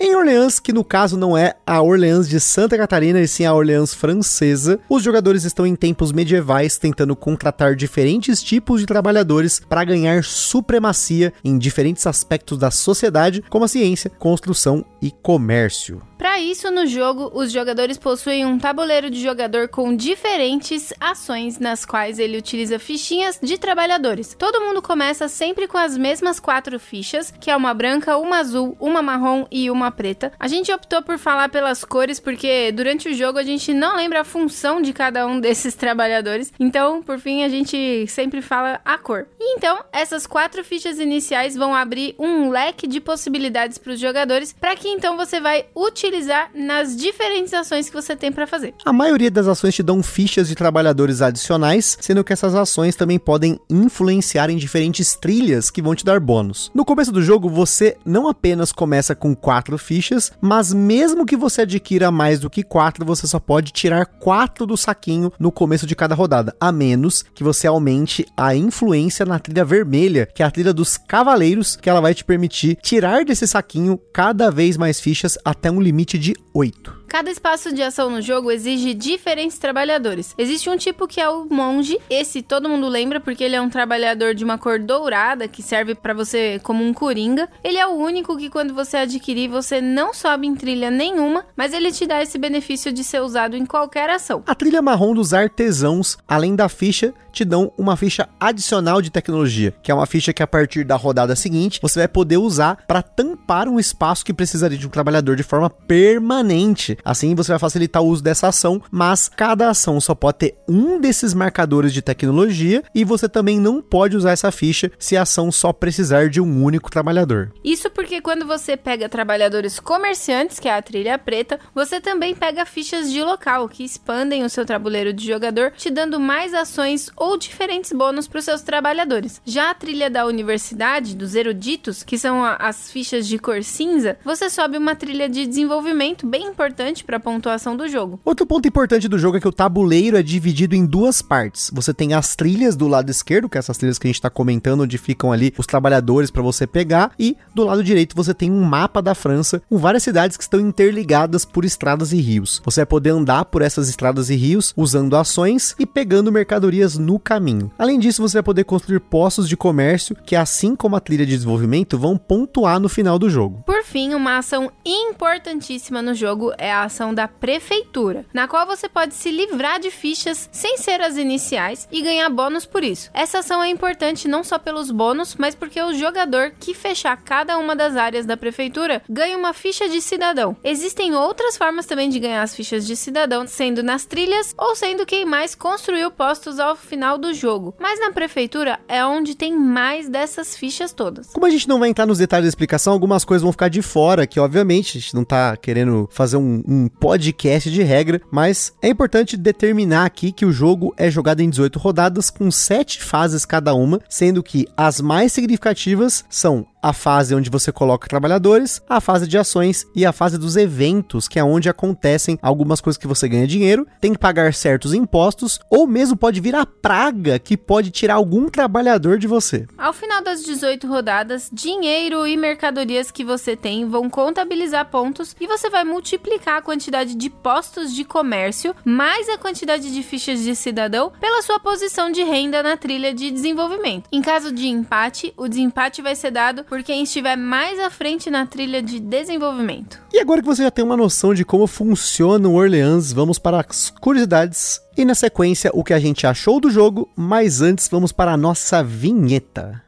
Em 0.00 0.14
Orleans, 0.14 0.60
que 0.60 0.72
no 0.72 0.84
caso 0.84 1.16
não 1.16 1.36
é 1.36 1.56
a 1.66 1.82
Orleans 1.82 2.28
de 2.28 2.38
Santa 2.38 2.78
Catarina, 2.78 3.20
e 3.20 3.26
sim 3.26 3.44
a 3.44 3.52
Orleans 3.52 3.92
francesa, 3.92 4.78
os 4.88 5.02
jogadores 5.02 5.42
estão 5.42 5.66
em 5.66 5.74
tempos 5.74 6.12
medievais 6.12 6.78
tentando 6.78 7.16
contratar 7.16 7.74
diferentes 7.74 8.40
tipos 8.40 8.78
de 8.78 8.86
trabalhadores 8.86 9.58
para 9.58 9.82
ganhar 9.82 10.22
supremacia 10.22 11.32
em 11.44 11.58
diferentes 11.58 12.06
aspectos 12.06 12.58
da 12.58 12.70
sociedade, 12.70 13.42
como 13.50 13.64
a 13.64 13.68
ciência, 13.68 14.08
construção 14.08 14.84
e 15.00 15.10
comércio. 15.10 16.02
Para 16.18 16.40
isso, 16.40 16.68
no 16.72 16.84
jogo, 16.84 17.30
os 17.32 17.52
jogadores 17.52 17.96
possuem 17.96 18.44
um 18.44 18.58
tabuleiro 18.58 19.08
de 19.08 19.22
jogador 19.22 19.68
com 19.68 19.94
diferentes 19.94 20.92
ações 20.98 21.60
nas 21.60 21.84
quais 21.84 22.18
ele 22.18 22.36
utiliza 22.36 22.76
fichinhas 22.80 23.38
de 23.40 23.56
trabalhadores. 23.56 24.34
Todo 24.36 24.60
mundo 24.60 24.82
começa 24.82 25.28
sempre 25.28 25.68
com 25.68 25.78
as 25.78 25.96
mesmas 25.96 26.40
quatro 26.40 26.80
fichas, 26.80 27.32
que 27.40 27.52
é 27.52 27.56
uma 27.56 27.72
branca, 27.72 28.18
uma 28.18 28.38
azul, 28.38 28.76
uma 28.80 29.00
marrom 29.00 29.46
e 29.48 29.70
uma 29.70 29.92
preta. 29.92 30.32
A 30.40 30.48
gente 30.48 30.72
optou 30.72 31.02
por 31.02 31.18
falar 31.18 31.50
pelas 31.50 31.84
cores 31.84 32.18
porque 32.18 32.72
durante 32.72 33.08
o 33.08 33.14
jogo 33.14 33.38
a 33.38 33.44
gente 33.44 33.72
não 33.72 33.94
lembra 33.94 34.22
a 34.22 34.24
função 34.24 34.82
de 34.82 34.92
cada 34.92 35.24
um 35.24 35.38
desses 35.38 35.74
trabalhadores. 35.76 36.52
Então, 36.58 37.00
por 37.00 37.20
fim, 37.20 37.44
a 37.44 37.48
gente 37.48 38.08
sempre 38.08 38.42
fala 38.42 38.80
a 38.84 38.98
cor. 38.98 39.28
E 39.38 39.54
então, 39.54 39.84
essas 39.92 40.26
quatro 40.26 40.64
fichas 40.64 40.98
iniciais 40.98 41.54
vão 41.54 41.76
abrir 41.76 42.16
um 42.18 42.50
leque 42.50 42.88
de 42.88 43.00
possibilidades 43.00 43.78
para 43.78 43.92
os 43.92 44.00
jogadores, 44.00 44.52
para 44.52 44.74
que 44.74 44.87
então 44.94 45.16
você 45.16 45.40
vai 45.40 45.66
utilizar 45.74 46.08
utilizar 46.08 46.50
nas 46.54 46.96
diferentes 46.96 47.52
ações 47.52 47.88
que 47.88 47.94
você 47.94 48.16
tem 48.16 48.32
para 48.32 48.46
fazer. 48.46 48.74
A 48.84 48.92
maioria 48.92 49.30
das 49.30 49.46
ações 49.46 49.74
te 49.74 49.82
dão 49.82 50.02
fichas 50.02 50.48
de 50.48 50.54
trabalhadores 50.54 51.20
adicionais, 51.20 51.98
sendo 52.00 52.24
que 52.24 52.32
essas 52.32 52.54
ações 52.54 52.96
também 52.96 53.18
podem 53.18 53.58
influenciar 53.68 54.50
em 54.50 54.56
diferentes 54.56 55.14
trilhas 55.14 55.70
que 55.70 55.82
vão 55.82 55.94
te 55.94 56.04
dar 56.04 56.18
bônus. 56.20 56.70
No 56.74 56.84
começo 56.84 57.12
do 57.12 57.22
jogo, 57.22 57.48
você 57.48 57.96
não 58.04 58.28
apenas 58.28 58.72
começa 58.72 59.14
com 59.14 59.34
quatro 59.34 59.76
fichas, 59.76 60.32
mas 60.40 60.72
mesmo 60.72 61.26
que 61.26 61.36
você 61.36 61.62
adquira 61.62 62.10
mais 62.10 62.40
do 62.40 62.50
que 62.50 62.62
quatro, 62.62 63.04
você 63.04 63.26
só 63.26 63.38
pode 63.38 63.72
tirar 63.72 64.06
quatro 64.06 64.66
do 64.66 64.76
saquinho 64.76 65.32
no 65.38 65.52
começo 65.52 65.86
de 65.86 65.96
cada 65.96 66.14
rodada, 66.14 66.54
a 66.60 66.72
menos 66.72 67.24
que 67.34 67.44
você 67.44 67.66
aumente 67.66 68.24
a 68.36 68.54
influência 68.54 69.26
na 69.26 69.38
trilha 69.38 69.64
vermelha, 69.64 70.26
que 70.26 70.42
é 70.42 70.46
a 70.46 70.50
trilha 70.50 70.72
dos 70.72 70.96
cavaleiros, 70.96 71.76
que 71.76 71.90
ela 71.90 72.00
vai 72.00 72.14
te 72.14 72.24
permitir 72.24 72.78
tirar 72.82 73.24
desse 73.24 73.46
saquinho 73.46 74.00
cada 74.12 74.50
vez 74.50 74.76
mais 74.78 75.00
fichas 75.00 75.36
até 75.44 75.70
um 75.70 75.80
limite 75.80 76.18
de 76.18 76.34
8. 76.54 76.97
Cada 77.08 77.30
espaço 77.30 77.74
de 77.74 77.82
ação 77.82 78.10
no 78.10 78.20
jogo 78.20 78.50
exige 78.50 78.92
diferentes 78.92 79.58
trabalhadores. 79.58 80.34
Existe 80.36 80.68
um 80.68 80.76
tipo 80.76 81.08
que 81.08 81.22
é 81.22 81.28
o 81.28 81.46
monge, 81.50 81.98
esse 82.10 82.42
todo 82.42 82.68
mundo 82.68 82.86
lembra 82.86 83.18
porque 83.18 83.42
ele 83.42 83.56
é 83.56 83.60
um 83.60 83.70
trabalhador 83.70 84.34
de 84.34 84.44
uma 84.44 84.58
cor 84.58 84.78
dourada 84.78 85.48
que 85.48 85.62
serve 85.62 85.94
para 85.94 86.12
você 86.12 86.60
como 86.62 86.84
um 86.84 86.92
coringa. 86.92 87.48
Ele 87.64 87.78
é 87.78 87.86
o 87.86 87.94
único 87.94 88.36
que 88.36 88.50
quando 88.50 88.74
você 88.74 88.98
adquirir 88.98 89.48
você 89.48 89.80
não 89.80 90.12
sobe 90.12 90.46
em 90.46 90.54
trilha 90.54 90.90
nenhuma, 90.90 91.46
mas 91.56 91.72
ele 91.72 91.90
te 91.90 92.06
dá 92.06 92.22
esse 92.22 92.38
benefício 92.38 92.92
de 92.92 93.02
ser 93.02 93.22
usado 93.22 93.56
em 93.56 93.64
qualquer 93.64 94.10
ação. 94.10 94.42
A 94.46 94.54
trilha 94.54 94.82
marrom 94.82 95.14
dos 95.14 95.32
artesãos, 95.32 96.18
além 96.28 96.54
da 96.54 96.68
ficha, 96.68 97.14
te 97.32 97.44
dão 97.44 97.72
uma 97.78 97.96
ficha 97.96 98.28
adicional 98.38 99.00
de 99.00 99.10
tecnologia, 99.10 99.72
que 99.82 99.90
é 99.90 99.94
uma 99.94 100.06
ficha 100.06 100.32
que 100.32 100.42
a 100.42 100.46
partir 100.46 100.84
da 100.84 100.96
rodada 100.96 101.36
seguinte 101.36 101.78
você 101.80 102.00
vai 102.00 102.08
poder 102.08 102.36
usar 102.36 102.84
para 102.86 103.00
tampar 103.00 103.68
um 103.68 103.78
espaço 103.78 104.24
que 104.24 104.34
precisaria 104.34 104.76
de 104.76 104.86
um 104.86 104.90
trabalhador 104.90 105.36
de 105.36 105.42
forma 105.42 105.70
permanente. 105.70 106.97
Assim 107.04 107.34
você 107.34 107.52
vai 107.52 107.58
facilitar 107.58 108.02
o 108.02 108.06
uso 108.06 108.22
dessa 108.22 108.48
ação, 108.48 108.82
mas 108.90 109.28
cada 109.28 109.70
ação 109.70 110.00
só 110.00 110.14
pode 110.14 110.38
ter 110.38 110.54
um 110.68 111.00
desses 111.00 111.34
marcadores 111.34 111.92
de 111.92 112.02
tecnologia 112.02 112.82
e 112.94 113.04
você 113.04 113.28
também 113.28 113.60
não 113.60 113.80
pode 113.80 114.16
usar 114.16 114.32
essa 114.32 114.50
ficha 114.50 114.90
se 114.98 115.16
a 115.16 115.22
ação 115.22 115.50
só 115.50 115.72
precisar 115.72 116.28
de 116.28 116.40
um 116.40 116.62
único 116.62 116.90
trabalhador. 116.90 117.52
Isso 117.64 117.90
porque 117.90 118.20
quando 118.20 118.46
você 118.46 118.76
pega 118.76 119.08
trabalhadores 119.08 119.78
comerciantes, 119.80 120.58
que 120.58 120.68
é 120.68 120.76
a 120.76 120.82
trilha 120.82 121.18
preta, 121.18 121.58
você 121.74 122.00
também 122.00 122.34
pega 122.34 122.64
fichas 122.64 123.10
de 123.10 123.22
local 123.22 123.68
que 123.68 123.84
expandem 123.84 124.44
o 124.44 124.50
seu 124.50 124.64
tabuleiro 124.64 125.12
de 125.12 125.26
jogador, 125.26 125.72
te 125.72 125.90
dando 125.90 126.18
mais 126.20 126.54
ações 126.54 127.10
ou 127.16 127.36
diferentes 127.36 127.92
bônus 127.92 128.28
para 128.28 128.38
os 128.38 128.44
seus 128.44 128.62
trabalhadores. 128.62 129.40
Já 129.44 129.70
a 129.70 129.74
trilha 129.74 130.10
da 130.10 130.26
universidade, 130.26 131.14
dos 131.14 131.34
eruditos, 131.34 132.02
que 132.02 132.18
são 132.18 132.44
as 132.44 132.90
fichas 132.90 133.26
de 133.26 133.38
cor 133.38 133.62
cinza, 133.62 134.18
você 134.24 134.50
sobe 134.50 134.78
uma 134.78 134.94
trilha 134.94 135.28
de 135.28 135.46
desenvolvimento 135.46 136.26
bem 136.26 136.46
importante 136.46 136.87
para 137.04 137.16
a 137.16 137.20
pontuação 137.20 137.76
do 137.76 137.88
jogo. 137.88 138.20
Outro 138.24 138.46
ponto 138.46 138.66
importante 138.66 139.08
do 139.08 139.18
jogo 139.18 139.36
é 139.36 139.40
que 139.40 139.48
o 139.48 139.52
tabuleiro 139.52 140.16
é 140.16 140.22
dividido 140.22 140.74
em 140.74 140.84
duas 140.84 141.22
partes. 141.22 141.70
Você 141.72 141.92
tem 141.92 142.14
as 142.14 142.34
trilhas 142.34 142.76
do 142.76 142.88
lado 142.88 143.10
esquerdo, 143.10 143.48
que 143.48 143.58
é 143.58 143.60
essas 143.60 143.76
trilhas 143.76 143.98
que 143.98 144.06
a 144.06 144.10
gente 144.10 144.16
está 144.16 144.30
comentando, 144.30 144.82
onde 144.82 144.98
ficam 144.98 145.32
ali 145.32 145.52
os 145.58 145.66
trabalhadores 145.66 146.30
para 146.30 146.42
você 146.42 146.66
pegar, 146.66 147.12
e 147.18 147.36
do 147.54 147.64
lado 147.64 147.84
direito 147.84 148.16
você 148.16 148.32
tem 148.32 148.50
um 148.50 148.62
mapa 148.62 149.00
da 149.02 149.14
França 149.14 149.62
com 149.68 149.78
várias 149.78 150.02
cidades 150.02 150.36
que 150.36 150.42
estão 150.42 150.60
interligadas 150.60 151.44
por 151.44 151.64
estradas 151.64 152.12
e 152.12 152.20
rios. 152.20 152.60
Você 152.64 152.80
vai 152.80 152.86
poder 152.86 153.10
andar 153.10 153.44
por 153.46 153.62
essas 153.62 153.88
estradas 153.88 154.30
e 154.30 154.36
rios 154.36 154.72
usando 154.76 155.16
ações 155.16 155.74
e 155.78 155.86
pegando 155.86 156.32
mercadorias 156.32 156.96
no 156.96 157.18
caminho. 157.18 157.70
Além 157.78 157.98
disso, 157.98 158.22
você 158.22 158.38
vai 158.38 158.42
poder 158.42 158.64
construir 158.64 159.00
postos 159.00 159.48
de 159.48 159.56
comércio 159.56 160.16
que, 160.24 160.36
assim 160.36 160.74
como 160.74 160.96
a 160.96 161.00
trilha 161.00 161.26
de 161.26 161.34
desenvolvimento, 161.34 161.98
vão 161.98 162.16
pontuar 162.16 162.78
no 162.80 162.88
final 162.88 163.18
do 163.18 163.28
jogo. 163.28 163.62
Por 163.66 163.82
fim, 163.82 164.14
uma 164.14 164.38
ação 164.38 164.70
importantíssima 164.84 166.02
no 166.02 166.14
jogo 166.14 166.52
é 166.58 166.72
a 166.72 166.77
ação 166.84 167.14
da 167.14 167.28
prefeitura, 167.28 168.24
na 168.32 168.48
qual 168.48 168.66
você 168.66 168.88
pode 168.88 169.14
se 169.14 169.30
livrar 169.30 169.80
de 169.80 169.90
fichas 169.90 170.48
sem 170.52 170.78
ser 170.78 171.00
as 171.00 171.16
iniciais 171.16 171.88
e 171.90 172.02
ganhar 172.02 172.28
bônus 172.30 172.66
por 172.66 172.82
isso. 172.82 173.10
Essa 173.12 173.38
ação 173.38 173.62
é 173.62 173.68
importante 173.68 174.28
não 174.28 174.44
só 174.44 174.58
pelos 174.58 174.90
bônus, 174.90 175.34
mas 175.36 175.54
porque 175.54 175.80
o 175.80 175.94
jogador 175.94 176.52
que 176.58 176.74
fechar 176.74 177.16
cada 177.16 177.58
uma 177.58 177.74
das 177.74 177.96
áreas 177.96 178.26
da 178.26 178.36
prefeitura 178.36 179.02
ganha 179.08 179.36
uma 179.36 179.52
ficha 179.52 179.88
de 179.88 180.00
cidadão. 180.00 180.56
Existem 180.62 181.14
outras 181.14 181.56
formas 181.56 181.86
também 181.86 182.08
de 182.08 182.18
ganhar 182.18 182.42
as 182.42 182.54
fichas 182.54 182.86
de 182.86 182.96
cidadão, 182.96 183.46
sendo 183.46 183.82
nas 183.82 184.04
trilhas 184.04 184.54
ou 184.56 184.74
sendo 184.74 185.06
quem 185.06 185.24
mais 185.24 185.54
construiu 185.54 186.10
postos 186.10 186.58
ao 186.58 186.76
final 186.76 187.18
do 187.18 187.32
jogo. 187.34 187.74
Mas 187.78 188.00
na 188.00 188.12
prefeitura 188.12 188.78
é 188.88 189.04
onde 189.04 189.34
tem 189.34 189.56
mais 189.56 190.08
dessas 190.08 190.56
fichas 190.56 190.92
todas. 190.92 191.28
Como 191.32 191.46
a 191.46 191.50
gente 191.50 191.68
não 191.68 191.78
vai 191.78 191.88
entrar 191.88 192.06
nos 192.06 192.18
detalhes 192.18 192.44
da 192.44 192.48
explicação, 192.48 192.92
algumas 192.92 193.24
coisas 193.24 193.42
vão 193.42 193.52
ficar 193.52 193.68
de 193.68 193.82
fora, 193.82 194.26
que 194.26 194.40
obviamente 194.40 194.98
a 194.98 195.00
gente 195.00 195.14
não 195.14 195.24
tá 195.24 195.56
querendo 195.56 196.08
fazer 196.10 196.36
um, 196.36 196.62
um 196.68 196.86
podcast 196.86 197.70
de 197.70 197.82
regra, 197.82 198.20
mas 198.30 198.74
é 198.82 198.88
importante 198.90 199.38
determinar 199.38 200.04
aqui 200.04 200.30
que 200.30 200.44
o 200.44 200.52
jogo 200.52 200.92
é 200.98 201.10
jogado 201.10 201.40
em 201.40 201.48
18 201.48 201.78
rodadas 201.78 202.28
com 202.28 202.50
7 202.50 203.02
fases 203.02 203.46
cada 203.46 203.74
uma, 203.74 204.00
sendo 204.06 204.42
que 204.42 204.68
as 204.76 205.00
mais 205.00 205.32
significativas 205.32 206.26
são 206.28 206.66
a 206.82 206.92
fase 206.92 207.34
onde 207.34 207.50
você 207.50 207.72
coloca 207.72 208.08
trabalhadores, 208.08 208.80
a 208.88 209.00
fase 209.00 209.26
de 209.26 209.36
ações 209.36 209.86
e 209.94 210.04
a 210.06 210.12
fase 210.12 210.38
dos 210.38 210.56
eventos, 210.56 211.28
que 211.28 211.38
é 211.38 211.44
onde 211.44 211.68
acontecem 211.68 212.38
algumas 212.40 212.80
coisas 212.80 212.98
que 212.98 213.06
você 213.06 213.28
ganha 213.28 213.46
dinheiro, 213.46 213.86
tem 214.00 214.12
que 214.12 214.18
pagar 214.18 214.54
certos 214.54 214.94
impostos, 214.94 215.58
ou 215.70 215.86
mesmo 215.86 216.16
pode 216.16 216.40
vir 216.40 216.54
a 216.54 216.66
praga 216.66 217.38
que 217.38 217.56
pode 217.56 217.90
tirar 217.90 218.14
algum 218.14 218.48
trabalhador 218.48 219.18
de 219.18 219.26
você. 219.26 219.66
Ao 219.76 219.92
final 219.92 220.22
das 220.22 220.42
18 220.42 220.86
rodadas, 220.86 221.48
dinheiro 221.52 222.26
e 222.26 222.36
mercadorias 222.36 223.10
que 223.10 223.24
você 223.24 223.56
tem 223.56 223.88
vão 223.88 224.08
contabilizar 224.08 224.86
pontos 224.86 225.34
e 225.40 225.46
você 225.46 225.68
vai 225.70 225.84
multiplicar 225.84 226.58
a 226.58 226.62
quantidade 226.62 227.14
de 227.14 227.30
postos 227.30 227.94
de 227.94 228.04
comércio 228.04 228.74
mais 228.84 229.28
a 229.28 229.38
quantidade 229.38 229.92
de 229.92 230.02
fichas 230.02 230.40
de 230.40 230.54
cidadão 230.54 231.12
pela 231.20 231.42
sua 231.42 231.58
posição 231.60 232.10
de 232.10 232.22
renda 232.22 232.62
na 232.62 232.76
trilha 232.76 233.12
de 233.12 233.30
desenvolvimento. 233.30 234.08
Em 234.12 234.22
caso 234.22 234.52
de 234.52 234.68
empate, 234.68 235.32
o 235.36 235.48
desempate 235.48 236.02
vai 236.02 236.14
ser 236.14 236.30
dado 236.30 236.64
por 236.68 236.82
quem 236.82 237.02
estiver 237.02 237.36
mais 237.36 237.78
à 237.78 237.90
frente 237.90 238.30
na 238.30 238.46
trilha 238.46 238.82
de 238.82 239.00
desenvolvimento. 239.00 240.00
E 240.12 240.18
agora 240.18 240.40
que 240.40 240.46
você 240.46 240.62
já 240.62 240.70
tem 240.70 240.84
uma 240.84 240.96
noção 240.96 241.34
de 241.34 241.44
como 241.44 241.66
funciona 241.66 242.48
o 242.48 242.54
Orleans, 242.54 243.12
vamos 243.12 243.38
para 243.38 243.60
as 243.60 243.90
curiosidades 243.90 244.80
e 244.96 245.04
na 245.04 245.14
sequência 245.14 245.70
o 245.72 245.82
que 245.82 245.94
a 245.94 245.98
gente 245.98 246.26
achou 246.26 246.60
do 246.60 246.70
jogo, 246.70 247.08
mas 247.16 247.62
antes 247.62 247.88
vamos 247.88 248.12
para 248.12 248.32
a 248.32 248.36
nossa 248.36 248.82
vinheta. 248.82 249.87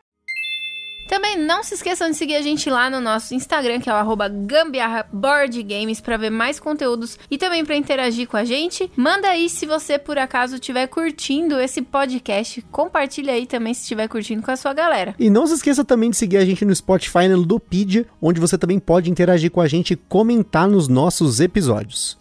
Também 1.11 1.37
não 1.37 1.61
se 1.61 1.73
esqueçam 1.73 2.09
de 2.09 2.15
seguir 2.15 2.35
a 2.37 2.41
gente 2.41 2.69
lá 2.69 2.89
no 2.89 3.01
nosso 3.01 3.35
Instagram, 3.35 3.81
que 3.81 3.89
é 3.89 3.93
o 3.93 3.97
arroba 3.97 4.29
Gambiarra 4.29 5.05
Board 5.11 5.61
Games, 5.61 5.99
para 5.99 6.15
ver 6.15 6.29
mais 6.29 6.57
conteúdos 6.57 7.19
e 7.29 7.37
também 7.37 7.65
para 7.65 7.75
interagir 7.75 8.29
com 8.29 8.37
a 8.37 8.45
gente. 8.45 8.89
Manda 8.95 9.27
aí 9.27 9.49
se 9.49 9.65
você, 9.65 9.99
por 9.99 10.17
acaso, 10.17 10.55
estiver 10.55 10.87
curtindo 10.87 11.59
esse 11.59 11.81
podcast. 11.81 12.61
Compartilha 12.71 13.33
aí 13.33 13.45
também 13.45 13.73
se 13.73 13.81
estiver 13.81 14.07
curtindo 14.07 14.41
com 14.41 14.51
a 14.51 14.55
sua 14.55 14.73
galera. 14.73 15.13
E 15.19 15.29
não 15.29 15.45
se 15.45 15.55
esqueça 15.55 15.83
também 15.83 16.11
de 16.11 16.15
seguir 16.15 16.37
a 16.37 16.45
gente 16.45 16.63
no 16.63 16.73
Spotify 16.73 17.27
no 17.27 17.39
Ludopedia, 17.39 18.05
onde 18.21 18.39
você 18.39 18.57
também 18.57 18.79
pode 18.79 19.11
interagir 19.11 19.51
com 19.51 19.59
a 19.59 19.67
gente 19.67 19.91
e 19.91 19.97
comentar 19.97 20.65
nos 20.65 20.87
nossos 20.87 21.41
episódios. 21.41 22.15